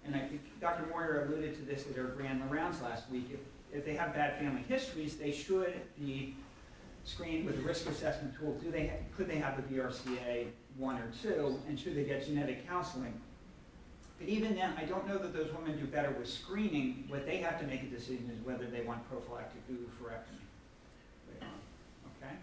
and 0.05 0.15
I 0.15 0.19
think 0.19 0.43
Dr. 0.61 0.85
Moyer 0.91 1.25
alluded 1.25 1.55
to 1.55 1.63
this 1.63 1.87
at 1.91 1.99
our 1.99 2.09
grand 2.09 2.43
rounds 2.51 2.83
last 2.83 3.11
week, 3.11 3.31
if, 3.33 3.41
if 3.79 3.87
they 3.87 3.95
have 3.95 4.13
bad 4.13 4.39
family 4.39 4.65
histories, 4.69 5.17
they 5.17 5.33
should 5.33 5.73
be 5.99 6.37
screened 7.05 7.47
with 7.47 7.59
a 7.59 7.63
risk 7.63 7.89
assessment 7.89 8.35
tool. 8.39 8.59
Do 8.63 8.71
they, 8.71 8.93
could 9.17 9.27
they 9.27 9.39
have 9.39 9.57
the 9.57 9.75
BRCA 9.75 10.49
one 10.77 10.97
or 10.97 11.11
two, 11.23 11.59
and 11.67 11.81
should 11.81 11.97
they 11.97 12.05
get 12.05 12.27
genetic 12.27 12.69
counseling? 12.69 13.19
But 14.19 14.29
even 14.29 14.55
then, 14.55 14.73
I 14.79 14.85
don't 14.85 15.07
know 15.07 15.19
that 15.19 15.35
those 15.35 15.53
women 15.53 15.79
do 15.79 15.87
better 15.87 16.11
with 16.11 16.29
screening. 16.29 17.05
What 17.09 17.27
they 17.27 17.39
have 17.39 17.59
to 17.61 17.67
make 17.67 17.83
a 17.83 17.87
decision 17.87 18.31
is 18.33 18.45
whether 18.47 18.67
they 18.67 18.83
want 18.83 19.09
prophylactic 19.11 19.61
oophorectomy. 19.69 20.43
Okay? 21.41 22.35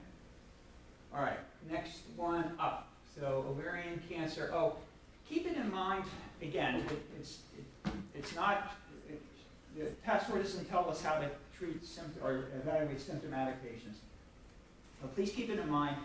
All 1.14 1.22
right, 1.22 1.40
next 1.70 2.02
one 2.16 2.52
up. 2.60 2.90
So 3.18 3.46
ovarian 3.50 4.02
cancer, 4.10 4.52
oh, 4.54 4.76
keep 5.28 5.48
it 5.48 5.56
in 5.56 5.72
mind, 5.72 6.04
again, 6.42 6.76
it, 6.76 7.06
it's, 7.20 7.40
it, 7.58 7.92
it's 8.16 8.36
not, 8.36 8.72
it, 9.10 9.22
the 9.78 10.20
force 10.20 10.44
doesn't 10.44 10.70
tell 10.70 10.90
us 10.90 11.02
how 11.02 11.16
to 11.16 11.30
treat 11.58 11.86
symptom, 11.86 12.24
or 12.24 12.46
evaluate 12.62 13.02
symptomatic 13.02 13.62
patients. 13.64 14.00
But 15.02 15.16
please 15.16 15.32
keep 15.32 15.50
it 15.50 15.60
in 15.60 15.70
mind 15.70 15.98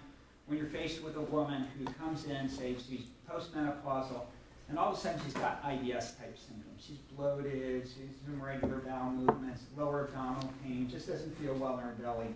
when 0.47 0.59
you're 0.59 0.69
faced 0.69 1.03
with 1.03 1.17
a 1.17 1.21
woman 1.21 1.67
who 1.79 1.85
comes 1.95 2.27
in, 2.27 2.49
say 2.49 2.75
she's 2.75 3.07
postmenopausal, 3.31 4.23
and 4.69 4.79
all 4.79 4.93
of 4.93 4.99
a 4.99 5.01
sudden 5.01 5.21
she's 5.25 5.35
got 5.35 5.63
IBS 5.65 6.19
type 6.19 6.37
symptoms. 6.39 6.65
She's 6.79 6.99
bloated, 7.17 7.87
she's 7.87 8.17
doing 8.27 8.41
irregular 8.41 8.79
bowel 8.79 9.11
movements, 9.11 9.63
lower 9.77 10.05
abdominal 10.05 10.53
pain, 10.63 10.89
just 10.91 11.09
doesn't 11.09 11.37
feel 11.39 11.55
well 11.55 11.79
in 11.79 11.85
her 11.85 11.95
belly. 12.01 12.35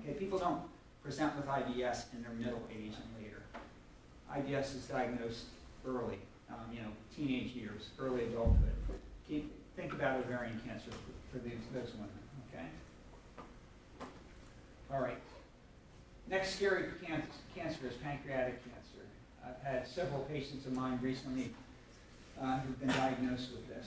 Okay, 0.00 0.12
people 0.12 0.38
don't 0.38 0.60
present 1.02 1.34
with 1.36 1.46
IBS 1.46 2.12
in 2.14 2.22
their 2.22 2.32
middle 2.32 2.62
age 2.70 2.92
and 2.94 3.24
later. 3.24 3.42
IBS 4.34 4.76
is 4.76 4.84
diagnosed 4.84 5.46
early, 5.86 6.18
um, 6.50 6.56
you 6.72 6.80
know, 6.80 6.88
teenage 7.14 7.52
years, 7.52 7.90
early 7.98 8.24
adulthood. 8.24 8.72
Keep, 9.26 9.52
think 9.76 9.92
about 9.92 10.20
ovarian 10.20 10.60
cancer 10.66 10.90
for, 10.90 11.38
for 11.38 11.44
these, 11.44 11.58
those 11.72 11.92
women, 11.94 12.08
okay? 12.52 12.66
All 14.92 15.00
right. 15.00 15.18
Next 16.28 16.56
scary 16.56 16.84
can- 17.02 17.22
cancer 17.54 17.86
is 17.86 17.94
pancreatic 17.94 18.62
cancer. 18.64 18.87
I've 19.48 19.66
had 19.66 19.88
several 19.88 20.20
patients 20.22 20.66
of 20.66 20.72
mine 20.72 20.98
recently 21.02 21.50
uh, 22.40 22.58
who've 22.60 22.78
been 22.80 22.88
diagnosed 22.88 23.50
with 23.52 23.68
this. 23.68 23.86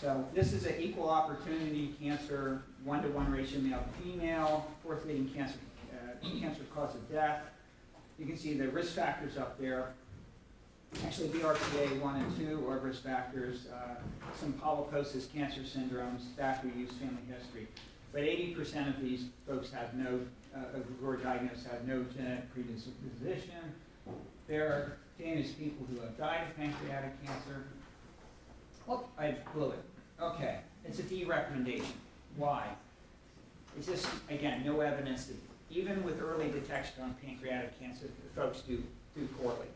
So 0.00 0.24
this 0.34 0.52
is 0.52 0.66
an 0.66 0.74
equal 0.80 1.08
opportunity 1.08 1.94
cancer, 2.00 2.62
one-to-one 2.84 3.32
ratio 3.32 3.60
male 3.60 3.82
to 3.82 4.02
female, 4.02 4.70
fourth 4.82 5.04
leading 5.06 5.28
cancer, 5.28 5.58
uh, 5.92 6.28
cancer 6.40 6.62
cause 6.74 6.94
of 6.94 7.10
death. 7.10 7.42
You 8.18 8.26
can 8.26 8.36
see 8.36 8.54
the 8.54 8.68
risk 8.68 8.94
factors 8.94 9.36
up 9.36 9.58
there. 9.60 9.92
Actually, 11.04 11.28
BRCA 11.28 12.00
one 12.00 12.16
and 12.16 12.38
two 12.38 12.66
are 12.68 12.78
risk 12.78 13.02
factors, 13.02 13.66
uh, 13.72 13.96
some 14.40 14.54
polyposis 14.54 15.32
cancer 15.32 15.60
syndromes, 15.60 16.22
factor 16.36 16.68
use, 16.68 16.90
family 16.92 17.22
history. 17.28 17.68
But 18.12 18.22
eighty 18.22 18.54
percent 18.54 18.88
of 18.88 19.02
these 19.02 19.26
folks 19.46 19.70
have 19.70 19.92
no, 19.94 20.20
uh, 20.56 20.60
who 21.00 21.06
are 21.08 21.16
diagnosed 21.16 21.66
have 21.66 21.86
no 21.86 22.04
genetic 22.16 22.52
predisposition. 22.54 23.74
There 24.48 24.66
are 24.66 24.96
famous 25.18 25.52
people 25.52 25.86
who 25.90 26.00
have 26.00 26.16
died 26.16 26.48
of 26.48 26.56
pancreatic 26.56 27.22
cancer. 27.24 27.64
Oh, 28.88 29.04
I 29.18 29.36
blew 29.54 29.72
it. 29.72 29.84
Okay, 30.20 30.60
it's 30.86 30.98
a 30.98 31.02
D 31.02 31.24
recommendation. 31.26 31.92
Why? 32.36 32.68
It's 33.76 33.86
just, 33.86 34.08
again, 34.30 34.62
no 34.64 34.80
evidence 34.80 35.26
that 35.26 35.36
even 35.70 36.02
with 36.02 36.22
early 36.22 36.48
detection 36.50 37.02
on 37.02 37.14
pancreatic 37.22 37.78
cancer, 37.78 38.06
folks 38.34 38.62
do, 38.62 38.82
do 39.14 39.26
poorly. 39.38 39.66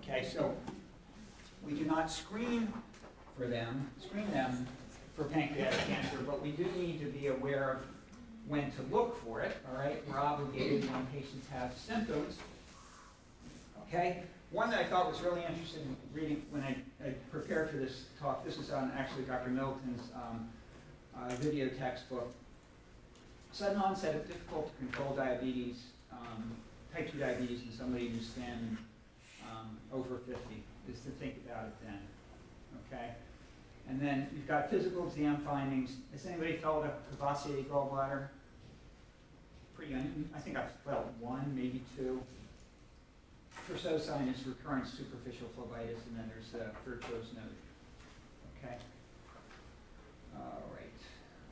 Okay, 0.00 0.26
so 0.26 0.56
we 1.64 1.74
do 1.74 1.84
not 1.84 2.10
screen 2.10 2.72
for 3.38 3.46
them, 3.46 3.90
screen 4.02 4.30
them 4.30 4.66
for 5.14 5.24
pancreatic 5.24 5.78
cancer, 5.86 6.18
but 6.26 6.42
we 6.42 6.52
do 6.52 6.64
need 6.78 6.98
to 7.00 7.06
be 7.06 7.26
aware 7.26 7.72
of 7.72 7.78
when 8.48 8.70
to 8.72 8.82
look 8.90 9.22
for 9.22 9.42
it, 9.42 9.54
all 9.68 9.78
right? 9.78 10.02
We're 10.08 10.18
obligated 10.18 10.90
when 10.90 11.06
patients 11.06 11.46
have 11.52 11.74
symptoms. 11.76 12.36
Okay? 13.88 14.22
One 14.50 14.70
that 14.70 14.80
I 14.80 14.84
thought 14.84 15.08
was 15.10 15.20
really 15.20 15.42
interesting 15.48 15.82
in 15.82 15.96
reading 16.12 16.42
when 16.50 16.62
I, 16.62 16.76
I 17.04 17.10
prepared 17.30 17.70
for 17.70 17.76
this 17.76 18.04
talk, 18.20 18.44
this 18.44 18.58
is 18.58 18.70
on 18.70 18.92
actually 18.96 19.24
Dr. 19.24 19.50
Middleton's 19.50 20.10
um, 20.14 20.48
uh, 21.16 21.34
video 21.36 21.68
textbook. 21.68 22.32
Sudden 23.52 23.78
onset 23.78 24.14
of 24.14 24.26
difficult 24.26 24.70
to 24.70 24.84
control 24.84 25.14
diabetes, 25.14 25.84
um, 26.12 26.52
type 26.94 27.10
2 27.10 27.18
diabetes 27.18 27.62
in 27.62 27.72
somebody 27.72 28.08
who's 28.08 28.28
thin, 28.28 28.76
um, 29.50 29.78
over 29.92 30.18
50, 30.18 30.36
is 30.92 31.00
to 31.00 31.10
think 31.10 31.36
about 31.46 31.66
it 31.66 31.74
then. 31.84 32.00
Okay? 32.86 33.10
And 33.88 34.00
then 34.00 34.28
you've 34.34 34.48
got 34.48 34.68
physical 34.70 35.06
exam 35.06 35.38
findings. 35.38 35.92
Has 36.12 36.26
anybody 36.26 36.56
felt 36.56 36.84
a 36.84 36.92
Courvoisier 37.10 37.62
gallbladder? 37.64 38.28
Pretty, 39.74 39.94
I 39.94 40.38
think 40.38 40.56
I've 40.56 40.72
felt 40.84 41.06
one, 41.20 41.52
maybe 41.54 41.82
two. 41.96 42.20
Trousseau 43.66 43.98
sign 43.98 44.28
is 44.28 44.46
recurrent 44.46 44.86
superficial 44.86 45.48
phlebitis, 45.58 45.98
and 46.06 46.16
then 46.16 46.30
there's 46.32 46.50
the 46.52 46.70
Virchow's 46.88 47.32
node. 47.34 47.44
Okay? 48.62 48.76
All 50.36 50.62
right. 50.72 50.86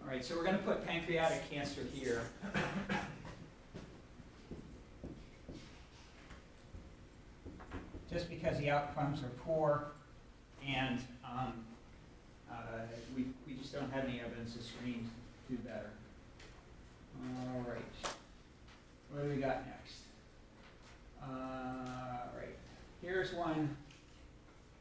All 0.03 0.09
right, 0.09 0.25
so 0.25 0.37
we're 0.37 0.45
gonna 0.45 0.59
put 0.59 0.87
pancreatic 0.87 1.51
cancer 1.51 1.81
here. 1.93 2.23
Just 8.13 8.31
because 8.31 8.59
the 8.59 8.71
outcomes 8.71 9.21
are 9.25 9.33
poor 9.45 9.89
and, 10.65 11.01
um, 11.25 11.53
uh, 12.49 12.83
we, 13.17 13.25
we 13.45 13.55
just 13.55 13.73
don't 13.73 13.91
have 13.93 14.05
any 14.05 14.21
evidence 14.21 14.55
the 14.55 14.63
screens 14.63 15.11
do 15.51 15.57
better. 15.57 15.91
All 17.53 17.65
right. 17.69 17.83
What 19.11 19.25
do 19.25 19.31
we 19.31 19.37
got 19.41 19.67
next? 19.67 19.97
Uh, 21.25 22.29
right, 22.37 22.57
here's 23.03 23.33
one, 23.33 23.77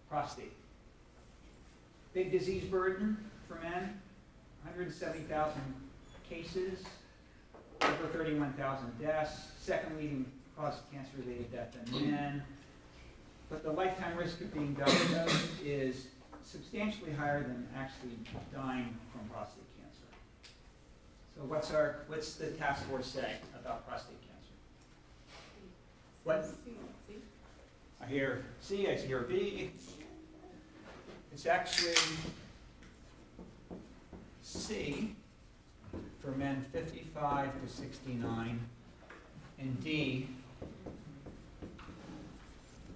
prostate. 0.10 0.52
Big 2.14 2.32
disease 2.32 2.64
burden 2.66 3.18
for 3.48 3.56
men, 3.56 4.00
hundred 4.64 4.88
and 4.88 4.94
seventy 4.94 5.24
thousand 5.24 5.62
cases, 6.30 6.84
over 7.82 8.08
thirty-one 8.12 8.54
thousand 8.54 8.92
deaths, 9.00 9.48
second 9.60 9.98
leading 9.98 10.26
cause 10.58 10.76
of 10.76 10.92
cancer-related 10.92 11.52
death 11.52 11.76
in 11.88 12.12
men. 12.12 12.44
But 13.50 13.64
the 13.64 13.72
lifetime 13.72 14.18
risk 14.18 14.42
of 14.42 14.54
being 14.54 14.74
diagnosed 14.74 15.50
is 15.64 16.08
substantially 16.44 17.12
higher 17.12 17.42
than 17.42 17.68
actually 17.76 18.12
dying 18.54 18.96
from 19.12 19.28
prostate 19.30 19.64
cancer. 19.82 20.08
So 21.36 21.44
what's 21.46 21.74
our, 21.74 22.02
what's 22.08 22.36
the 22.36 22.48
task 22.52 22.84
force 22.86 23.08
say 23.08 23.34
about 23.60 23.88
prostate 23.88 24.20
cancer? 24.22 24.33
What? 26.24 26.46
I 28.02 28.06
hear 28.06 28.44
C, 28.62 28.88
I 28.88 28.96
hear 28.96 29.20
B. 29.20 29.72
It's 31.34 31.46
actually 31.46 31.96
C. 34.42 35.16
for 36.22 36.32
men 36.32 36.66
fifty-five 36.72 37.50
to 37.62 37.68
sixty-nine, 37.68 38.60
and 39.60 39.84
D 39.84 40.30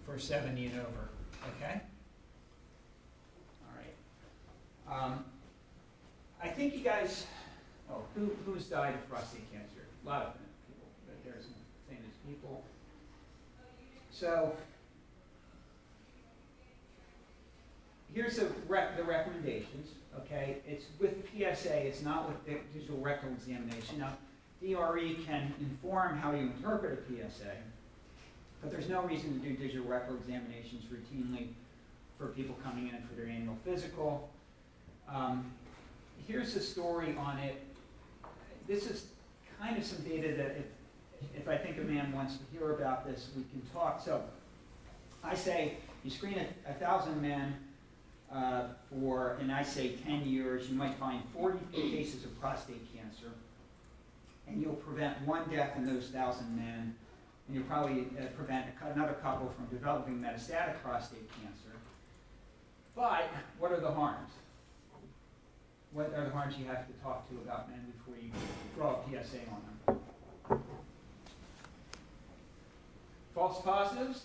for 0.06 0.18
seventy 0.18 0.68
and 0.68 0.80
over, 0.80 1.10
okay? 1.58 1.82
All 3.66 3.76
right. 3.76 5.04
Um, 5.04 5.26
I 6.42 6.48
think 6.48 6.76
you 6.78 6.84
guys, 6.84 7.26
oh, 7.92 8.04
who, 8.16 8.32
who's 8.46 8.66
died 8.66 8.94
of 8.94 9.10
prostate 9.10 9.52
cancer? 9.52 9.82
A 10.06 10.08
lot 10.08 10.22
of 10.22 10.34
people, 10.34 10.88
but 11.06 11.24
there's 11.26 11.44
some 11.44 11.54
famous 11.90 12.16
people. 12.26 12.64
So, 14.20 14.56
here's 18.16 18.38
the 18.38 18.48
rec, 18.68 18.98
the 18.98 19.04
recommendations, 19.04 19.90
okay? 20.18 20.58
It's 20.68 20.86
with 21.00 21.24
PSA, 21.30 21.86
it's 21.86 22.02
not 22.02 22.28
with 22.28 22.44
the 22.44 22.58
digital 22.74 22.98
rectal 22.98 23.30
examination. 23.30 24.00
Now, 24.00 24.18
DRE 24.60 25.24
can 25.24 25.54
inform 25.60 26.18
how 26.18 26.32
you 26.32 26.52
interpret 26.58 26.98
a 26.98 27.30
PSA, 27.30 27.52
but 28.60 28.72
there's 28.72 28.90
no 28.90 29.04
reason 29.04 29.40
to 29.40 29.48
do 29.48 29.56
digital 29.56 29.86
rectal 29.86 30.16
examinations 30.16 30.86
routinely 30.86 31.50
for 32.18 32.30
people 32.30 32.58
coming 32.64 32.88
in 32.88 32.96
for 33.08 33.14
their 33.14 33.28
annual 33.28 33.56
physical. 33.64 34.32
Um, 35.08 35.52
here's 36.28 36.56
a 36.56 36.62
story 36.62 37.16
on 37.20 37.38
it. 37.38 37.64
This 38.68 38.90
is 38.90 39.06
kind 39.62 39.78
of 39.78 39.86
some 39.86 40.04
data 40.04 40.36
that 40.38 40.58
if, 40.58 40.66
if 41.36 41.48
I 41.48 41.58
think 41.58 41.78
a 41.78 41.82
man 41.82 42.12
wants 42.12 42.38
to 42.38 42.44
hear 42.52 42.74
about 42.74 43.06
this, 43.06 43.30
we 43.36 43.44
can 43.44 43.62
talk. 43.74 44.02
So 44.04 44.22
I 45.24 45.36
say 45.36 45.78
you 46.04 46.12
screen 46.12 46.36
a, 46.38 46.70
a 46.70 46.74
thousand 46.74 47.22
men 47.22 47.56
uh, 48.32 48.64
for, 48.90 49.38
and 49.40 49.52
I 49.52 49.64
say 49.64 49.94
10 50.06 50.26
years, 50.26 50.70
you 50.70 50.76
might 50.76 50.96
find 50.96 51.22
40 51.34 51.60
cases 51.74 52.26
of 52.26 52.40
prostate 52.40 52.82
cancer, 52.96 53.32
and 54.48 54.62
you'll 54.62 54.74
prevent 54.74 55.22
one 55.22 55.50
death 55.50 55.78
in 55.78 55.86
those 55.86 56.08
thousand 56.10 56.56
men, 56.56 56.96
and 57.48 57.56
you'll 57.56 57.66
probably 57.66 58.08
uh, 58.20 58.26
prevent 58.36 58.66
another 58.94 59.14
couple 59.22 59.50
from 59.50 59.66
developing 59.68 60.16
metastatic 60.16 60.82
prostate 60.84 61.30
cancer. 61.42 61.78
But 62.96 63.30
what 63.60 63.72
are 63.72 63.80
the 63.80 63.92
harms? 63.92 64.32
What 65.94 66.14
are 66.16 66.26
the 66.26 66.32
harms 66.32 66.56
you 66.58 66.66
have 66.66 66.86
to 66.88 66.94
talk 67.02 67.30
to 67.30 67.36
about 67.38 67.70
men 67.70 67.80
before 67.98 68.22
you 68.22 68.32
draw 68.76 69.02
a 69.02 69.24
PSA 69.24 69.40
on 69.50 69.62
them? 69.86 70.00
False 73.38 73.62
positives, 73.62 74.24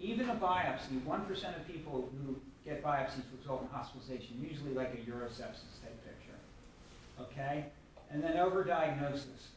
even 0.00 0.28
a 0.28 0.34
biopsy, 0.34 1.00
one 1.04 1.24
percent 1.24 1.56
of 1.56 1.64
people 1.68 2.10
who 2.26 2.34
get 2.64 2.82
biopsies 2.82 3.22
result 3.38 3.62
in 3.62 3.68
hospitalization, 3.68 4.44
usually 4.50 4.74
like 4.74 4.92
a 4.92 5.08
urosepsis 5.08 5.78
type 5.80 5.96
picture. 6.04 6.36
Okay? 7.20 7.66
And 8.10 8.20
then 8.20 8.32
overdiagnosis. 8.34 9.52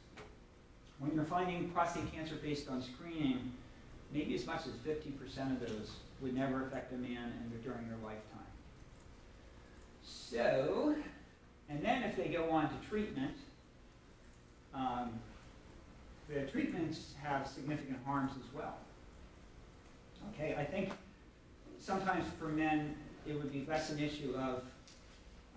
When 0.99 1.15
you're 1.15 1.25
finding 1.25 1.69
prostate 1.69 2.13
cancer 2.13 2.35
based 2.35 2.69
on 2.69 2.83
screening, 2.83 3.51
maybe 4.13 4.35
as 4.35 4.45
much 4.45 4.67
as 4.67 4.73
fifty 4.85 5.09
percent 5.09 5.53
of 5.53 5.67
those 5.67 5.93
would 6.21 6.35
never 6.35 6.67
affect 6.67 6.93
a 6.93 6.97
man 6.97 7.33
during 7.63 7.87
their 7.87 7.97
lifetime. 8.03 8.53
So, 10.03 10.93
and 11.67 11.83
then 11.83 12.03
if 12.03 12.15
they 12.15 12.27
go 12.27 12.51
on 12.51 12.69
to 12.69 12.87
treatment, 12.87 13.37
um, 14.75 15.13
the 16.29 16.41
treatments 16.41 17.13
have 17.21 17.47
significant 17.47 17.99
harms 18.05 18.31
as 18.33 18.53
well. 18.53 18.77
Okay, 20.33 20.55
I 20.57 20.63
think 20.65 20.89
sometimes 21.79 22.25
for 22.39 22.47
men, 22.49 22.95
it 23.25 23.35
would 23.35 23.51
be 23.51 23.65
less 23.67 23.89
an 23.91 23.99
issue 23.99 24.35
of, 24.35 24.63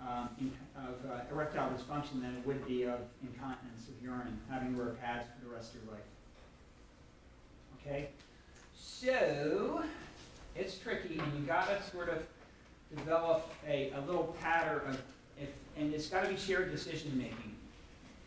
um, 0.00 0.28
in- 0.40 0.52
of 0.76 1.10
uh, 1.10 1.20
erectile 1.30 1.70
dysfunction 1.70 2.20
than 2.20 2.36
it 2.36 2.46
would 2.46 2.66
be 2.66 2.84
of 2.84 3.00
incontinence 3.22 3.88
of 3.88 4.02
urine, 4.02 4.38
having 4.48 4.74
to 4.74 4.82
wear 4.82 4.92
pads 4.94 5.26
for 5.38 5.48
the 5.48 5.52
rest 5.54 5.74
of 5.74 5.82
your 5.82 5.92
life. 5.94 6.02
Okay, 7.80 8.10
so 8.76 9.82
it's 10.54 10.78
tricky, 10.78 11.18
and 11.18 11.32
you 11.34 11.46
gotta 11.46 11.82
sort 11.90 12.08
of 12.08 12.22
develop 12.96 13.50
a, 13.66 13.90
a 13.92 14.00
little 14.02 14.36
pattern 14.40 14.82
of, 14.88 15.00
if, 15.40 15.48
and 15.76 15.92
it's 15.94 16.08
gotta 16.08 16.28
be 16.28 16.36
shared 16.36 16.70
decision 16.70 17.16
making. 17.16 17.49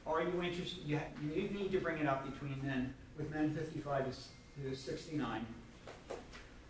Are 0.05 0.21
you 0.21 0.41
interested, 0.43 0.85
you, 0.85 0.99
you 1.23 1.49
need 1.49 1.71
to 1.71 1.79
bring 1.79 1.97
it 1.99 2.07
up 2.07 2.29
between 2.29 2.59
men, 2.63 2.93
with 3.17 3.31
men 3.33 3.53
fifty-five 3.53 4.05
to 4.05 4.69
to 4.69 4.75
sixty-nine. 4.75 5.45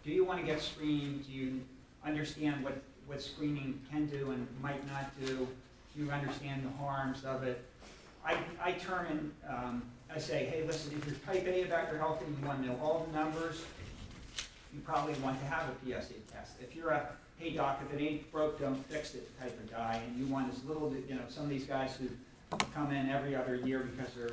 Do 0.05 0.11
you 0.11 0.23
wanna 0.23 0.43
get 0.43 0.61
screened? 0.61 1.25
Do 1.25 1.31
you 1.33 1.61
understand 2.05 2.63
what, 2.63 2.81
what 3.07 3.21
screening 3.21 3.81
can 3.91 4.05
do 4.05 4.31
and 4.31 4.47
might 4.61 4.85
not 4.87 5.11
do? 5.25 5.47
Do 5.95 6.03
you 6.03 6.11
understand 6.11 6.63
the 6.65 6.77
harms 6.83 7.23
of 7.23 7.43
it? 7.43 7.63
I, 8.25 8.37
I 8.61 8.71
term 8.73 9.05
in, 9.07 9.31
um, 9.49 9.83
I 10.13 10.19
say, 10.19 10.45
hey, 10.45 10.63
listen, 10.65 10.93
if 10.97 11.05
you're 11.05 11.15
type 11.25 11.45
A 11.47 11.63
about 11.63 11.89
your 11.89 11.99
health 11.99 12.21
and 12.25 12.37
you 12.37 12.45
wanna 12.45 12.67
know 12.67 12.79
all 12.81 13.07
the 13.09 13.17
numbers, 13.17 13.63
you 14.73 14.79
probably 14.81 15.13
want 15.15 15.39
to 15.39 15.45
have 15.47 15.63
a 15.69 15.85
PSA 15.85 16.13
test. 16.31 16.53
If 16.61 16.75
you're 16.75 16.89
a, 16.89 17.09
hey 17.37 17.51
doc, 17.51 17.81
if 17.87 17.99
it 17.99 18.03
ain't 18.03 18.31
broke, 18.31 18.59
don't 18.59 18.75
fix 18.87 19.15
it 19.15 19.37
type 19.39 19.57
of 19.59 19.71
guy, 19.71 20.01
and 20.05 20.17
you 20.17 20.25
want 20.31 20.51
as 20.53 20.63
little, 20.65 20.89
to- 20.89 21.03
you 21.07 21.15
know, 21.15 21.21
some 21.29 21.43
of 21.43 21.49
these 21.49 21.65
guys 21.65 21.95
who 21.97 22.07
come 22.73 22.91
in 22.91 23.09
every 23.09 23.35
other 23.35 23.55
year 23.55 23.79
because 23.79 24.13
their 24.13 24.31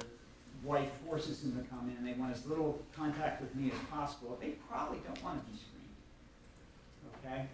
wife 0.63 0.91
forces 1.07 1.41
them 1.41 1.53
to 1.53 1.69
come 1.69 1.89
in, 1.91 1.97
and 1.97 2.07
they 2.07 2.19
want 2.19 2.35
as 2.35 2.45
little 2.47 2.81
contact 2.95 3.41
with 3.41 3.55
me 3.55 3.71
as 3.71 3.79
possible, 3.91 4.39
they 4.41 4.51
probably 4.69 4.99
don't 5.07 5.23
want 5.23 5.45
to 5.45 5.51
be 5.51 5.59
screened. 5.59 5.81
Okay? 7.25 7.47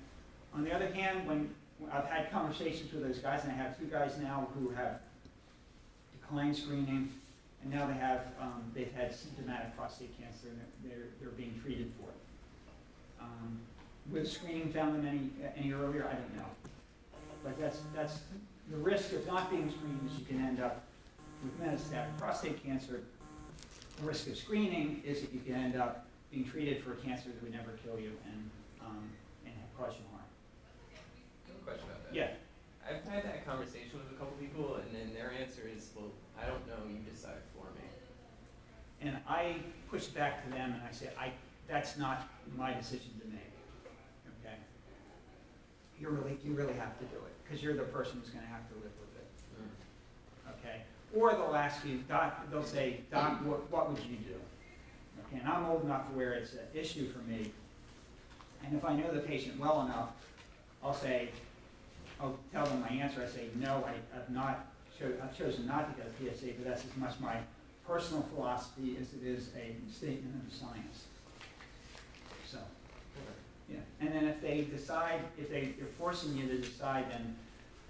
On 0.54 0.64
the 0.64 0.74
other 0.74 0.92
hand, 0.92 1.26
when, 1.26 1.54
I've 1.92 2.06
had 2.06 2.30
conversations 2.30 2.92
with 2.92 3.06
those 3.06 3.18
guys, 3.18 3.42
and 3.44 3.52
I 3.52 3.54
have 3.56 3.78
two 3.78 3.86
guys 3.86 4.16
now 4.18 4.48
who 4.54 4.70
have 4.70 5.00
declined 6.20 6.56
screening, 6.56 7.12
and 7.62 7.72
now 7.72 7.86
they 7.86 7.94
have, 7.94 8.22
um, 8.40 8.62
they've 8.74 8.92
had 8.92 9.14
symptomatic 9.14 9.76
prostate 9.76 10.18
cancer, 10.18 10.48
and 10.48 10.60
they're, 10.84 11.08
they're, 11.20 11.30
being 11.30 11.58
treated 11.62 11.92
for 12.00 12.08
it. 12.08 12.16
Um, 13.20 14.26
screening 14.26 14.72
found 14.72 14.94
them 14.94 15.06
any, 15.06 15.30
any 15.56 15.72
earlier? 15.72 16.06
I 16.08 16.14
don't 16.14 16.36
know. 16.36 16.48
But 17.44 17.60
that's, 17.60 17.80
that's, 17.94 18.18
the 18.70 18.76
risk 18.76 19.12
of 19.12 19.26
not 19.26 19.50
being 19.50 19.70
screened 19.70 20.08
is 20.10 20.18
you 20.18 20.24
can 20.24 20.40
end 20.44 20.60
up 20.60 20.84
with 21.42 21.60
metastatic 21.60 22.16
prostate 22.18 22.62
cancer. 22.64 23.02
The 24.00 24.06
risk 24.06 24.26
of 24.28 24.36
screening 24.36 25.02
is 25.04 25.20
that 25.20 25.32
you 25.32 25.40
can 25.40 25.54
end 25.54 25.76
up 25.76 26.06
being 26.30 26.44
treated 26.44 26.82
for 26.82 26.92
a 26.92 26.96
cancer 26.96 27.28
that 27.28 27.42
would 27.42 27.52
never 27.52 27.72
kill 27.84 27.98
you 27.98 28.12
and, 28.32 28.50
um, 28.84 29.08
and 29.44 29.54
cause 29.78 29.94
you 29.96 30.04
harm. 30.10 30.24
I 30.92 31.48
have 31.48 31.56
a 31.56 31.64
question 31.64 31.84
about 31.88 32.04
that. 32.04 32.14
Yeah, 32.14 32.30
I've 32.84 33.04
had 33.04 33.24
that 33.24 33.46
conversation 33.46 33.92
with 33.94 34.10
a 34.10 34.18
couple 34.18 34.36
people, 34.38 34.76
and 34.76 34.94
then 34.94 35.14
their 35.14 35.32
answer 35.32 35.62
is, 35.64 35.90
"Well, 35.94 36.10
I 36.36 36.46
don't 36.46 36.66
know. 36.66 36.82
You 36.88 36.98
decide 37.10 37.40
for 37.54 37.66
me." 37.78 37.86
and 39.00 39.16
I 39.28 39.56
push 39.90 40.06
back 40.06 40.44
to 40.44 40.50
them 40.50 40.72
and 40.72 40.82
I 40.82 40.92
say, 40.92 41.10
I, 41.18 41.32
that's 41.68 41.96
not 41.96 42.28
my 42.56 42.72
decision 42.72 43.10
to 43.20 43.26
make, 43.28 43.52
okay? 44.40 44.56
You 46.00 46.08
really, 46.08 46.38
you 46.44 46.54
really 46.54 46.74
have 46.74 46.98
to 46.98 47.04
do 47.06 47.16
it, 47.16 47.35
because 47.46 47.62
you're 47.62 47.74
the 47.74 47.82
person 47.82 48.20
who's 48.20 48.30
gonna 48.30 48.46
have 48.46 48.68
to 48.68 48.74
live 48.74 48.92
with 48.98 49.16
it. 49.16 49.28
Hmm. 49.56 50.50
okay? 50.58 50.82
Or 51.14 51.32
they'll 51.32 51.54
ask 51.54 51.84
you, 51.84 51.98
Doc, 52.08 52.50
they'll 52.50 52.64
say, 52.64 53.00
Doc, 53.10 53.44
what, 53.44 53.70
what 53.70 53.90
would 53.90 54.02
you 54.04 54.16
do? 54.16 54.34
Okay, 55.26 55.40
and 55.40 55.48
I'm 55.48 55.66
old 55.66 55.84
enough 55.84 56.10
where 56.12 56.32
it's 56.34 56.52
an 56.52 56.60
issue 56.74 57.08
for 57.10 57.20
me. 57.20 57.50
And 58.64 58.76
if 58.76 58.84
I 58.84 58.94
know 58.96 59.12
the 59.12 59.20
patient 59.20 59.58
well 59.58 59.82
enough, 59.82 60.10
I'll 60.82 60.94
say, 60.94 61.30
I'll 62.20 62.38
tell 62.52 62.66
them 62.66 62.80
my 62.80 62.88
answer, 62.88 63.22
I 63.22 63.28
say, 63.28 63.48
no, 63.56 63.84
I, 63.86 63.92
I've 64.16 64.30
not, 64.30 64.66
cho- 64.98 65.14
I've 65.22 65.36
chosen 65.36 65.66
not 65.66 65.96
to 65.96 66.02
get 66.02 66.10
a 66.10 66.34
PSA, 66.36 66.52
but 66.58 66.66
that's 66.66 66.84
as 66.84 66.96
much 66.96 67.18
my 67.20 67.36
personal 67.86 68.22
philosophy 68.34 68.96
as 69.00 69.12
it 69.14 69.24
is 69.26 69.50
a 69.56 69.74
statement 69.92 70.34
of 70.46 70.52
science. 70.52 71.04
Yeah, 73.68 73.78
and 74.00 74.14
then 74.14 74.24
if 74.26 74.40
they 74.40 74.62
decide, 74.62 75.20
if 75.38 75.50
they, 75.50 75.74
they're 75.78 75.88
forcing 75.98 76.36
you 76.36 76.46
to 76.48 76.58
decide, 76.58 77.10
then 77.10 77.36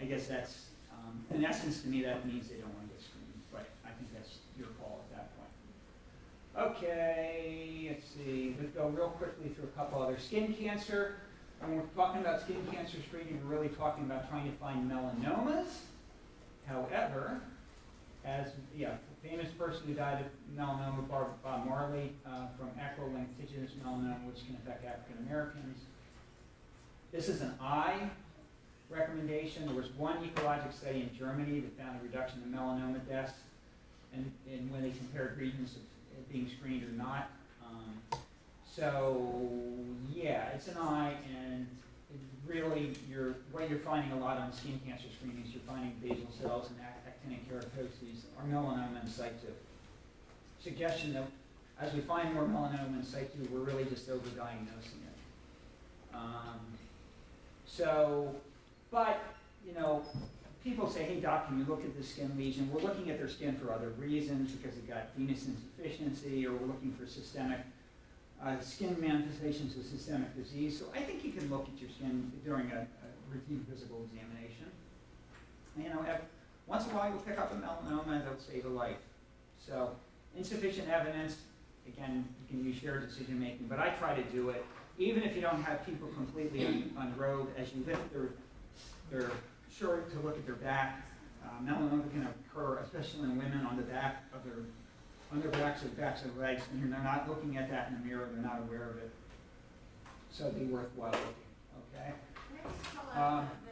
I 0.01 0.05
guess 0.05 0.27
that's, 0.27 0.67
um, 0.93 1.25
in 1.35 1.45
essence, 1.45 1.83
to 1.83 1.89
me, 1.89 2.03
that 2.03 2.27
means 2.27 2.49
they 2.49 2.57
don't 2.57 2.75
want 2.75 2.89
to 2.89 2.95
get 2.95 3.03
screened, 3.03 3.43
but 3.53 3.67
I 3.85 3.89
think 3.89 4.13
that's 4.15 4.39
your 4.59 4.69
call 4.81 5.01
at 5.11 5.17
that 5.17 5.31
point. 5.37 6.77
Okay, 6.77 7.89
let's 7.91 8.07
see, 8.07 8.57
let's 8.59 8.73
go 8.75 8.89
real 8.89 9.09
quickly 9.09 9.51
through 9.51 9.65
a 9.65 9.79
couple 9.79 10.01
other, 10.01 10.19
skin 10.19 10.55
cancer. 10.55 11.17
When 11.61 11.77
we're 11.77 11.83
talking 11.95 12.21
about 12.21 12.41
skin 12.43 12.67
cancer 12.71 12.99
screening, 13.07 13.41
we're 13.43 13.57
really 13.57 13.69
talking 13.69 14.05
about 14.05 14.29
trying 14.31 14.51
to 14.51 14.57
find 14.59 14.91
melanomas. 14.91 15.67
However, 16.67 17.41
as, 18.25 18.49
yeah, 18.77 18.95
famous 19.23 19.51
person 19.53 19.83
who 19.87 19.95
died 19.95 20.25
of 20.25 20.57
melanoma, 20.57 21.09
Bob, 21.09 21.67
Marley, 21.67 22.13
uh, 22.27 22.47
from 22.59 22.69
acral 22.81 23.13
lentiginous 23.13 23.71
melanoma, 23.85 24.25
which 24.27 24.45
can 24.47 24.57
affect 24.57 24.85
African 24.85 25.27
Americans. 25.27 25.79
This 27.13 27.29
is 27.29 27.41
an 27.41 27.55
I 27.61 28.11
recommendation. 28.91 29.67
There 29.67 29.75
was 29.75 29.91
one 29.91 30.19
ecologic 30.19 30.73
study 30.73 31.01
in 31.01 31.17
Germany 31.17 31.61
that 31.61 31.79
found 31.79 31.99
a 32.01 32.03
reduction 32.03 32.43
in 32.45 32.53
melanoma 32.53 33.07
deaths, 33.09 33.33
and, 34.15 34.31
and 34.51 34.71
when 34.71 34.83
they 34.83 34.91
compared 34.91 35.39
regions 35.39 35.77
of 35.77 36.33
being 36.33 36.49
screened 36.49 36.85
or 36.85 36.93
not. 36.93 37.31
Um, 37.65 38.21
so, 38.65 39.33
yeah, 40.15 40.49
it's 40.55 40.69
an 40.69 40.77
I, 40.79 41.15
and 41.35 41.67
really, 42.47 42.93
you're, 43.11 43.35
what 43.51 43.69
you're 43.69 43.79
finding 43.81 44.13
a 44.13 44.21
lot 44.21 44.39
on 44.39 44.53
skin 44.53 44.81
cancer 44.87 45.09
screenings, 45.19 45.49
you're 45.53 45.63
finding 45.67 45.95
basal 46.03 46.31
cells 46.41 46.69
and 46.69 46.79
actinic 47.27 47.49
keratosis 47.49 48.25
or 48.37 48.45
melanoma 48.49 49.03
in 49.03 49.09
situ. 49.09 49.53
Suggestion 50.61 51.13
that 51.15 51.25
as 51.81 51.93
we 51.93 52.01
find 52.01 52.35
more 52.35 52.45
melanoma 52.45 52.99
in 52.99 53.05
situ, 53.05 53.47
we're 53.51 53.61
really 53.61 53.85
just 53.85 54.09
overdiagnosing 54.09 55.03
it. 55.05 56.15
Um, 56.15 56.61
so, 57.67 58.35
but, 58.91 59.23
you 59.67 59.75
know, 59.75 60.03
people 60.65 60.89
say, 60.89 61.05
hey, 61.05 61.21
doc, 61.21 61.49
can 61.49 61.59
you 61.59 61.65
look 61.65 61.85
at 61.85 61.97
the 61.97 62.03
skin 62.03 62.33
lesion? 62.39 62.71
We're 62.73 62.83
looking 62.83 63.11
at 63.11 63.19
their 63.19 63.29
skin 63.29 63.57
for 63.57 63.73
other 63.73 63.91
reasons, 63.91 64.53
because 64.53 64.75
they've 64.77 64.89
got 64.89 65.15
venous 65.17 65.47
insufficiency, 65.47 66.47
or 66.47 66.53
we're 66.53 66.67
looking 66.67 66.93
for 66.93 67.07
systemic, 67.07 67.61
uh, 68.43 68.59
skin 68.61 68.97
manifestations 68.99 69.77
of 69.77 69.85
systemic 69.85 70.35
disease. 70.37 70.79
So 70.79 70.87
I 70.95 71.01
think 71.01 71.25
you 71.25 71.33
can 71.33 71.51
look 71.51 71.69
at 71.75 71.81
your 71.81 71.91
skin 71.91 72.33
during 72.45 72.71
a, 72.71 72.79
a 72.79 73.09
routine 73.31 73.67
physical 73.71 74.07
examination. 74.11 74.71
You 75.77 75.91
know, 75.91 76.07
once 76.67 76.85
in 76.85 76.91
a 76.91 76.95
while 76.95 77.09
you'll 77.09 77.19
pick 77.21 77.39
up 77.39 77.53
a 77.53 77.57
melanoma 77.57 78.13
and 78.13 78.23
that'll 78.23 78.39
save 78.39 78.65
a 78.67 78.69
life. 78.69 78.97
So 79.65 79.93
insufficient 80.37 80.89
evidence, 80.89 81.37
again, 81.87 82.27
you 82.41 82.47
can 82.49 82.65
use 82.67 82.77
shared 82.77 83.07
decision 83.09 83.41
making, 83.41 83.67
but 83.69 83.79
I 83.79 83.91
try 83.91 84.15
to 84.15 84.23
do 84.25 84.51
it, 84.51 84.65
even 84.99 85.23
if 85.23 85.35
you 85.35 85.41
don't 85.43 85.63
have 85.63 85.85
people 85.87 86.09
completely 86.09 86.85
the 86.97 87.21
road, 87.21 87.49
as 87.57 87.73
you 87.73 87.85
lift 87.87 88.13
their, 88.13 88.31
their 89.11 89.31
shirt 89.73 90.11
to 90.13 90.21
look 90.21 90.37
at 90.37 90.47
their 90.47 90.57
back. 90.57 91.03
Uh, 91.45 91.49
melanoma 91.63 92.11
can 92.11 92.27
occur, 92.27 92.79
especially 92.79 93.23
in 93.25 93.39
women, 93.39 93.65
on 93.67 93.77
the 93.77 93.83
back 93.85 94.25
of 94.35 94.43
their, 94.45 94.65
on 95.33 95.41
their 95.41 95.51
backs 95.53 95.85
or 95.85 95.89
backs 95.89 96.25
of 96.25 96.37
legs, 96.37 96.63
and 96.73 96.93
they're 96.93 97.03
not 97.03 97.29
looking 97.29 97.57
at 97.57 97.71
that 97.71 97.89
in 97.89 97.95
the 98.01 98.05
mirror, 98.05 98.29
they're 98.33 98.43
not 98.43 98.61
aware 98.67 98.91
of 98.91 98.97
it. 98.97 99.11
So 100.33 100.47
it'd 100.47 100.59
be 100.59 100.65
worthwhile 100.67 101.13
looking, 101.13 101.95
okay? 101.95 102.13
Can 102.49 102.59
I 102.59 102.69
just 102.69 102.97
call 102.97 103.23
Um, 103.23 103.39
out 103.39 103.43
that, 103.43 103.65
the 103.65 103.66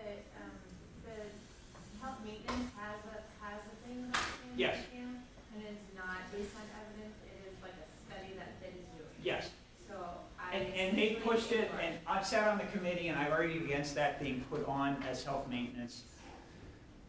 health 2.05 2.21
maintenance 2.25 2.69
has 2.77 3.01
a, 3.09 3.17
has 3.41 3.61
a 3.65 3.75
thing 3.89 4.05
about 4.05 4.21
skin 4.21 4.53
Yes. 4.61 4.77
scan, 4.93 5.25
and 5.57 5.63
it's 5.65 5.89
not 5.97 6.21
based 6.31 6.53
on 6.55 6.67
evidence, 6.77 7.17
it 7.25 7.49
is 7.49 7.57
like 7.65 7.73
a 7.81 7.87
study 8.05 8.37
that 8.37 8.61
that 8.61 8.73
is 8.77 8.85
doing. 8.93 9.17
Yes, 9.25 9.49
So 9.89 9.97
I. 10.39 10.57
and, 10.57 10.69
and 10.75 10.99
they 10.99 11.17
pushed 11.25 11.51
it, 11.53 11.65
ignored- 11.73 11.81
and 11.83 11.95
I've 12.07 12.27
sat 12.27 12.47
on 12.49 12.59
the 12.59 12.69
committee, 12.77 13.09
and 13.09 13.19
I've 13.19 13.33
argued 13.33 13.65
against 13.65 13.95
that 13.97 14.21
being 14.21 14.45
put 14.53 14.67
on 14.69 15.03
as 15.09 15.25
health 15.25 15.49
maintenance. 15.49 16.03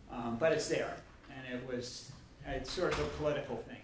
Um, 0.10 0.38
but 0.39 0.53
it's 0.53 0.69
there, 0.69 0.95
and 1.27 1.43
it 1.53 1.67
was, 1.67 2.12
it's 2.47 2.71
sort 2.71 2.93
of 2.93 2.99
a 3.01 3.10
political 3.19 3.58
thing, 3.67 3.84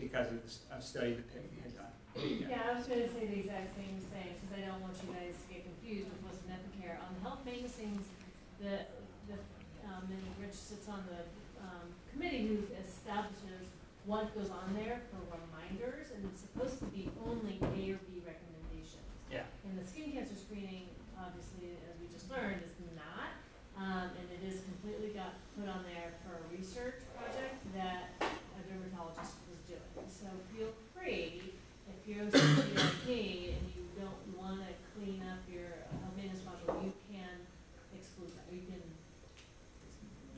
because 0.00 0.32
it's 0.32 0.60
a 0.72 0.80
study 0.80 1.12
that 1.12 1.28
Peggy 1.28 1.60
had 1.62 1.76
done. 1.76 1.92
Yeah, 2.48 2.72
I 2.72 2.78
was 2.78 2.86
gonna 2.86 3.06
say 3.06 3.26
the 3.26 3.38
exact 3.44 3.76
same 3.76 4.00
thing, 4.16 4.32
because 4.40 4.56
I 4.56 4.66
don't 4.66 4.80
want 4.80 4.96
you 5.04 5.12
guys 5.12 5.36
to 5.36 5.46
get 5.52 5.62
confused 5.68 6.08
with 6.08 6.18
what's 6.24 6.40
in 6.48 6.56
EpicCare. 6.56 6.96
On 7.04 7.12
the 7.14 7.20
health 7.20 7.44
maintenance 7.44 7.74
things, 7.76 8.00
the, 8.62 8.88
the, 9.28 9.36
um, 9.88 10.04
and 10.12 10.22
Rich 10.40 10.54
sits 10.54 10.88
on 10.88 11.02
the, 11.08 11.24
um, 11.64 11.88
committee 12.12 12.46
who 12.46 12.58
establishes 12.80 13.66
what 14.04 14.32
goes 14.34 14.48
on 14.48 14.72
there 14.72 15.02
for 15.10 15.20
reminders, 15.28 16.12
and 16.14 16.24
it's 16.32 16.40
supposed 16.40 16.78
to 16.80 16.86
be 16.92 17.10
only 17.26 17.60
A 17.60 17.92
or 17.92 18.00
B 18.08 18.22
recommendations. 18.24 19.04
Yeah. 19.28 19.44
And 19.68 19.76
the 19.76 19.84
skin 19.84 20.12
cancer 20.12 20.36
screening, 20.36 20.88
obviously, 21.18 21.76
as 21.84 22.00
we 22.00 22.08
just 22.08 22.30
learned, 22.32 22.64
is 22.64 22.72
not, 22.96 23.36
um, 23.76 24.08
and 24.16 24.26
it 24.32 24.42
is 24.48 24.64
completely 24.64 25.12
got 25.12 25.36
put 25.58 25.68
on 25.68 25.84
there 25.84 26.16
for 26.24 26.40
a 26.40 26.44
research 26.56 27.04
project 27.12 27.60
that 27.76 28.16
a 28.24 28.60
dermatologist 28.64 29.36
was 29.52 29.60
doing. 29.68 30.08
So 30.08 30.26
feel 30.56 30.72
free, 30.96 31.52
if 31.84 31.98
you're 32.08 32.24
OCD 32.32 33.54
and 33.60 33.64
you 33.76 33.84
don't 34.00 34.24
wanna 34.32 34.72
clean 34.96 35.20
up 35.28 35.44
your 35.52 35.84
health 36.00 36.16
maintenance 36.16 36.42
module, 36.48 36.80
you 36.80 36.92
can 37.12 37.44
exclude 37.92 38.32
that, 38.32 38.48
you 38.48 38.64
can. 38.64 38.80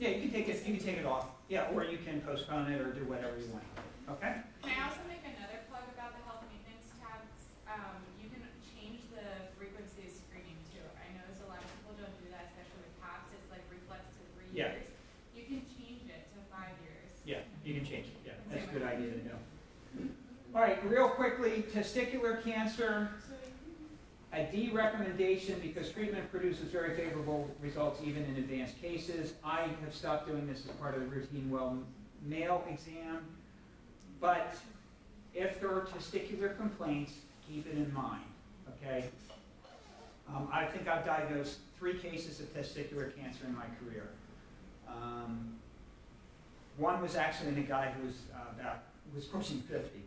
Yeah, 0.01 0.17
you 0.17 0.25
can 0.25 0.33
take 0.33 0.49
it, 0.49 0.65
you 0.65 0.81
can 0.81 0.81
take 0.81 0.97
it 0.97 1.05
off, 1.05 1.29
yeah, 1.53 1.69
or 1.77 1.85
you 1.85 2.01
can 2.01 2.25
postpone 2.25 2.73
it 2.73 2.81
or 2.81 2.89
do 2.97 3.05
whatever 3.05 3.37
you 3.37 3.53
want, 3.53 3.69
okay? 4.09 4.41
Can 4.65 4.73
I 4.73 4.89
also 4.89 5.05
make 5.05 5.21
another 5.29 5.61
plug 5.69 5.85
about 5.93 6.17
the 6.17 6.25
health 6.25 6.41
maintenance 6.49 6.89
tabs? 6.97 7.61
Um, 7.69 8.01
you 8.17 8.33
can 8.33 8.41
change 8.65 9.05
the 9.13 9.53
frequency 9.61 10.09
of 10.09 10.13
screening 10.17 10.57
too. 10.73 10.81
I 10.97 11.13
notice 11.13 11.45
a 11.45 11.49
lot 11.53 11.61
of 11.61 11.69
people 11.77 12.01
don't 12.01 12.17
do 12.17 12.33
that, 12.33 12.49
especially 12.49 12.81
with 12.81 12.97
PAPs, 13.05 13.29
it's 13.37 13.45
like 13.53 13.61
reflex 13.69 14.09
to 14.17 14.25
three 14.33 14.49
Yeah. 14.57 14.73
years. 14.73 14.89
You 15.37 15.45
can 15.45 15.61
change 15.69 16.09
it 16.09 16.33
to 16.33 16.41
five 16.49 16.73
years. 16.81 17.13
Yeah, 17.29 17.45
you 17.61 17.77
can 17.77 17.85
change 17.85 18.09
it, 18.09 18.17
yeah, 18.25 18.41
that's 18.49 18.65
a 18.65 18.73
good 18.73 18.89
idea 18.89 19.21
to 19.21 19.23
know. 19.29 19.39
All 20.57 20.65
right, 20.65 20.81
real 20.89 21.13
quickly, 21.13 21.61
testicular 21.69 22.41
cancer, 22.41 23.21
a 24.41 24.51
D 24.51 24.71
recommendation 24.73 25.61
because 25.61 25.91
treatment 25.91 26.31
produces 26.31 26.71
very 26.71 26.97
favorable 26.97 27.49
results 27.61 28.01
even 28.05 28.25
in 28.25 28.37
advanced 28.37 28.81
cases. 28.81 29.35
I 29.45 29.63
have 29.85 29.95
stopped 29.95 30.27
doing 30.29 30.47
this 30.47 30.65
as 30.65 30.73
part 30.73 30.95
of 30.95 31.01
the 31.01 31.07
routine 31.07 31.51
well 31.51 31.79
male 32.25 32.65
exam. 32.71 33.19
But 34.21 34.57
if 35.35 35.61
there 35.61 35.71
are 35.71 35.83
testicular 35.83 36.57
complaints, 36.57 37.13
keep 37.47 37.67
it 37.67 37.75
in 37.77 37.93
mind, 37.93 38.25
okay? 38.75 39.11
Um, 40.29 40.49
I 40.53 40.65
think 40.67 40.89
I've 40.89 41.05
diagnosed 41.05 41.59
three 41.79 41.95
cases 41.99 42.41
of 42.41 42.55
testicular 42.55 43.15
cancer 43.17 43.45
in 43.47 43.55
my 43.55 43.67
career. 43.83 44.09
Um, 44.89 45.55
one 46.77 47.03
was 47.03 47.17
actually 47.17 47.49
in 47.51 47.59
a 47.59 47.63
guy 47.63 47.93
who 47.99 48.07
was 48.07 48.17
uh, 48.35 48.59
about, 48.59 48.79
was 49.15 49.25
pushing 49.25 49.61
fifty. 49.61 50.03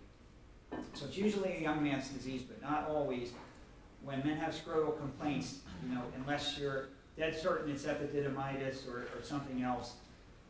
So 0.93 1.05
it's 1.05 1.17
usually 1.17 1.57
a 1.57 1.61
young 1.61 1.83
man's 1.83 2.07
disease, 2.07 2.41
but 2.41 2.61
not 2.61 2.87
always. 2.89 3.29
When 4.03 4.19
men 4.25 4.37
have 4.37 4.53
scrotal 4.53 4.97
complaints, 4.97 5.59
you 5.83 5.95
know, 5.95 6.01
unless 6.17 6.57
you're 6.57 6.89
dead 7.17 7.39
certain 7.39 7.71
it's 7.71 7.83
epididymitis 7.83 8.87
or, 8.87 9.07
or 9.17 9.23
something 9.23 9.63
else, 9.63 9.93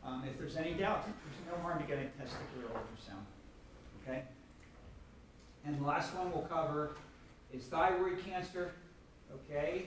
um, 0.04 0.22
if 0.28 0.38
there's 0.38 0.56
any 0.56 0.74
doubt, 0.74 1.04
there's 1.04 1.56
no 1.56 1.62
harm 1.62 1.80
to 1.80 1.86
getting 1.86 2.06
testicular 2.20 2.68
ultrasound, 2.72 3.24
okay? 4.02 4.24
And 5.64 5.80
the 5.80 5.84
last 5.84 6.14
one 6.14 6.30
we'll 6.32 6.42
cover 6.42 6.96
is 7.52 7.64
thyroid 7.64 8.24
cancer, 8.24 8.72
okay? 9.32 9.86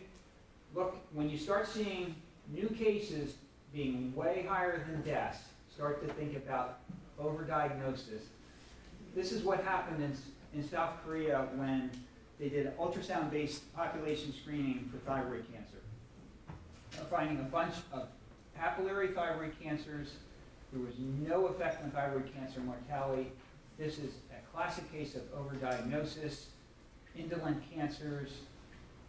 Look, 0.73 0.97
when 1.13 1.29
you 1.29 1.37
start 1.37 1.67
seeing 1.67 2.15
new 2.51 2.69
cases 2.69 3.35
being 3.73 4.15
way 4.15 4.45
higher 4.47 4.85
than 4.89 5.01
deaths, 5.01 5.39
start 5.69 6.07
to 6.07 6.13
think 6.13 6.35
about 6.35 6.79
overdiagnosis. 7.21 8.23
This 9.15 9.31
is 9.31 9.43
what 9.43 9.63
happened 9.63 10.03
in, 10.03 10.59
in 10.59 10.67
South 10.67 10.93
Korea 11.05 11.47
when 11.55 11.91
they 12.39 12.49
did 12.49 12.77
ultrasound-based 12.77 13.73
population 13.75 14.33
screening 14.33 14.89
for 14.91 14.97
thyroid 15.09 15.45
cancer. 15.51 15.77
Finding 17.09 17.39
a 17.39 17.43
bunch 17.43 17.73
of 17.91 18.07
papillary 18.59 19.13
thyroid 19.13 19.53
cancers. 19.61 20.13
There 20.71 20.81
was 20.81 20.95
no 20.99 21.47
effect 21.47 21.83
on 21.83 21.91
thyroid 21.91 22.31
cancer 22.33 22.59
mortality. 22.59 23.31
This 23.77 23.97
is 23.97 24.11
a 24.31 24.55
classic 24.55 24.91
case 24.91 25.15
of 25.15 25.21
overdiagnosis, 25.33 26.45
indolent 27.17 27.61
cancers, 27.71 28.31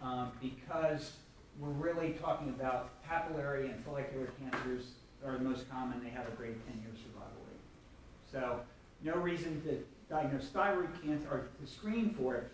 um, 0.03 0.31
because 0.41 1.12
we're 1.59 1.69
really 1.71 2.12
talking 2.23 2.49
about 2.51 2.91
papillary 3.05 3.73
and 3.73 3.85
follicular 3.85 4.29
cancers 4.41 4.91
are 5.27 5.33
the 5.33 5.45
most 5.45 5.69
common. 5.71 6.03
They 6.03 6.11
have 6.11 6.29
a 6.29 6.31
great 6.33 6.55
10-year 6.69 6.93
survival 6.95 7.43
rate. 7.49 8.31
So 8.31 8.61
no 9.03 9.14
reason 9.21 9.61
to 9.62 9.79
diagnose 10.09 10.49
thyroid 10.49 10.91
cancer 11.03 11.29
or 11.31 11.49
to 11.61 11.71
screen 11.71 12.14
for 12.19 12.37
it. 12.37 12.53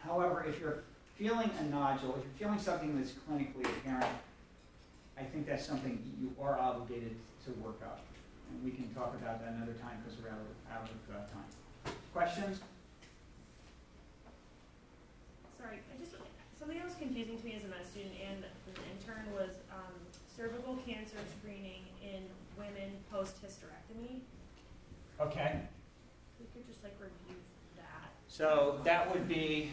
However, 0.00 0.44
if 0.48 0.60
you're 0.60 0.84
feeling 1.16 1.50
a 1.58 1.64
nodule, 1.64 2.16
if 2.16 2.24
you're 2.24 2.48
feeling 2.48 2.58
something 2.58 2.96
that's 2.96 3.12
clinically 3.28 3.64
apparent, 3.64 4.06
I 5.18 5.22
think 5.22 5.46
that's 5.46 5.66
something 5.66 6.00
you 6.20 6.34
are 6.40 6.58
obligated 6.58 7.16
to 7.44 7.50
work 7.62 7.80
up. 7.82 8.00
And 8.50 8.64
we 8.64 8.70
can 8.70 8.92
talk 8.94 9.14
about 9.20 9.40
that 9.40 9.52
another 9.54 9.74
time 9.74 9.98
because 10.02 10.18
we're 10.22 10.30
out 10.30 10.38
of, 10.38 10.72
out 10.72 10.88
of 10.88 11.14
uh, 11.14 11.18
time. 11.28 11.94
Questions? 12.14 12.60
Sorry, 15.58 15.78
I 15.92 15.98
just, 16.00 16.14
something 16.58 16.78
that 16.78 16.86
was 16.86 16.94
confusing 16.94 17.38
to 17.38 17.44
me 17.44 17.54
as 17.56 17.64
a 17.64 17.68
med 17.68 17.84
student 17.84 18.14
and 18.30 18.44
as 18.44 18.76
an 18.78 18.84
intern 18.94 19.26
was, 19.34 19.56
um, 19.72 19.92
cervical 20.38 20.78
cancer 20.86 21.16
screening 21.40 21.82
in 22.00 22.22
women 22.56 22.92
post-hysterectomy. 23.10 24.20
Okay. 25.20 25.58
We 26.38 26.46
could 26.54 26.64
just 26.68 26.84
like 26.84 26.94
review 27.00 27.40
that. 27.76 28.12
So 28.28 28.80
that 28.84 29.12
would 29.12 29.26
be 29.26 29.72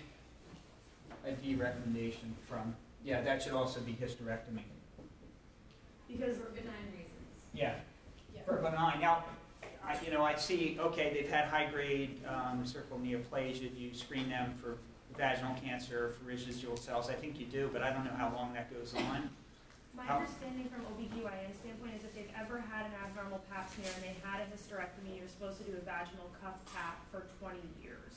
a 1.26 1.32
D 1.34 1.56
recommendation 1.56 2.36
from, 2.48 2.76
yeah, 3.04 3.22
that 3.22 3.42
should 3.42 3.54
also 3.54 3.80
be 3.82 3.94
hysterectomy. 3.94 4.64
Because, 6.08 6.38
For 6.38 6.50
benign 6.50 6.86
reasons. 6.92 7.12
Yeah, 7.54 7.76
for 8.46 8.58
benign. 8.58 9.02
Now, 9.02 9.24
I, 9.86 9.98
you 10.04 10.12
know, 10.12 10.24
I 10.24 10.36
see, 10.36 10.78
okay, 10.80 11.12
they've 11.14 11.30
had 11.30 11.46
high-grade 11.46 12.22
um, 12.28 12.66
cervical 12.66 12.98
neoplasia. 13.00 13.74
Do 13.76 13.82
you 13.82 13.94
screen 13.94 14.30
them 14.30 14.54
for 14.62 14.78
vaginal 15.18 15.56
cancer, 15.64 16.14
for 16.18 16.26
residual 16.28 16.78
cells? 16.78 17.10
I 17.10 17.14
think 17.14 17.40
you 17.40 17.46
do, 17.46 17.70
but 17.74 17.82
I 17.84 17.92
don't 17.92 18.04
know 18.06 18.16
how 18.18 18.32
long 18.36 18.54
that 18.54 18.74
goes 18.74 18.94
on. 18.96 19.30
my 19.96 20.04
How- 20.06 20.18
understanding 20.18 20.70
from 20.70 20.82
OBGYN 20.94 21.54
standpoint 21.62 21.94
is 21.98 22.04
if 22.04 22.16
they've 22.16 22.34
ever 22.40 22.60
had 22.72 22.86
an 22.88 22.94
abnormal 23.04 23.42
pap 23.52 23.72
smear 23.74 23.90
and 23.96 24.04
they 24.04 24.16
had 24.24 24.42
a 24.42 24.46
hysterectomy, 24.50 25.18
you're 25.18 25.28
supposed 25.28 25.58
to 25.60 25.64
do 25.66 25.78
a 25.78 25.82
vaginal 25.86 26.30
cuff 26.42 26.58
pap 26.74 27.00
for 27.12 27.24
twenty 27.40 27.62
years. 27.82 28.15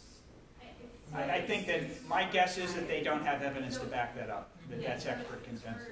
I, 1.14 1.22
I 1.22 1.40
think 1.40 1.66
that, 1.66 2.06
my 2.08 2.24
guess 2.24 2.58
is 2.58 2.74
that 2.74 2.86
they 2.88 3.02
don't 3.02 3.24
have 3.24 3.42
evidence 3.42 3.78
to 3.78 3.86
back 3.86 4.14
that 4.16 4.30
up, 4.30 4.50
that 4.70 4.82
that's 4.82 5.06
expert 5.06 5.42
consensus. 5.44 5.86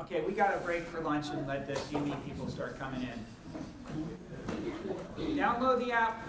Okay, 0.00 0.20
we 0.20 0.32
got 0.32 0.54
a 0.54 0.58
break 0.58 0.84
for 0.84 1.00
lunch 1.00 1.28
and 1.30 1.46
let 1.46 1.66
the 1.66 1.72
CME 1.74 2.22
people 2.26 2.48
start 2.48 2.78
coming 2.78 3.02
in. 3.02 3.24
Download 5.36 5.78
the 5.84 5.92
app. 5.92 6.22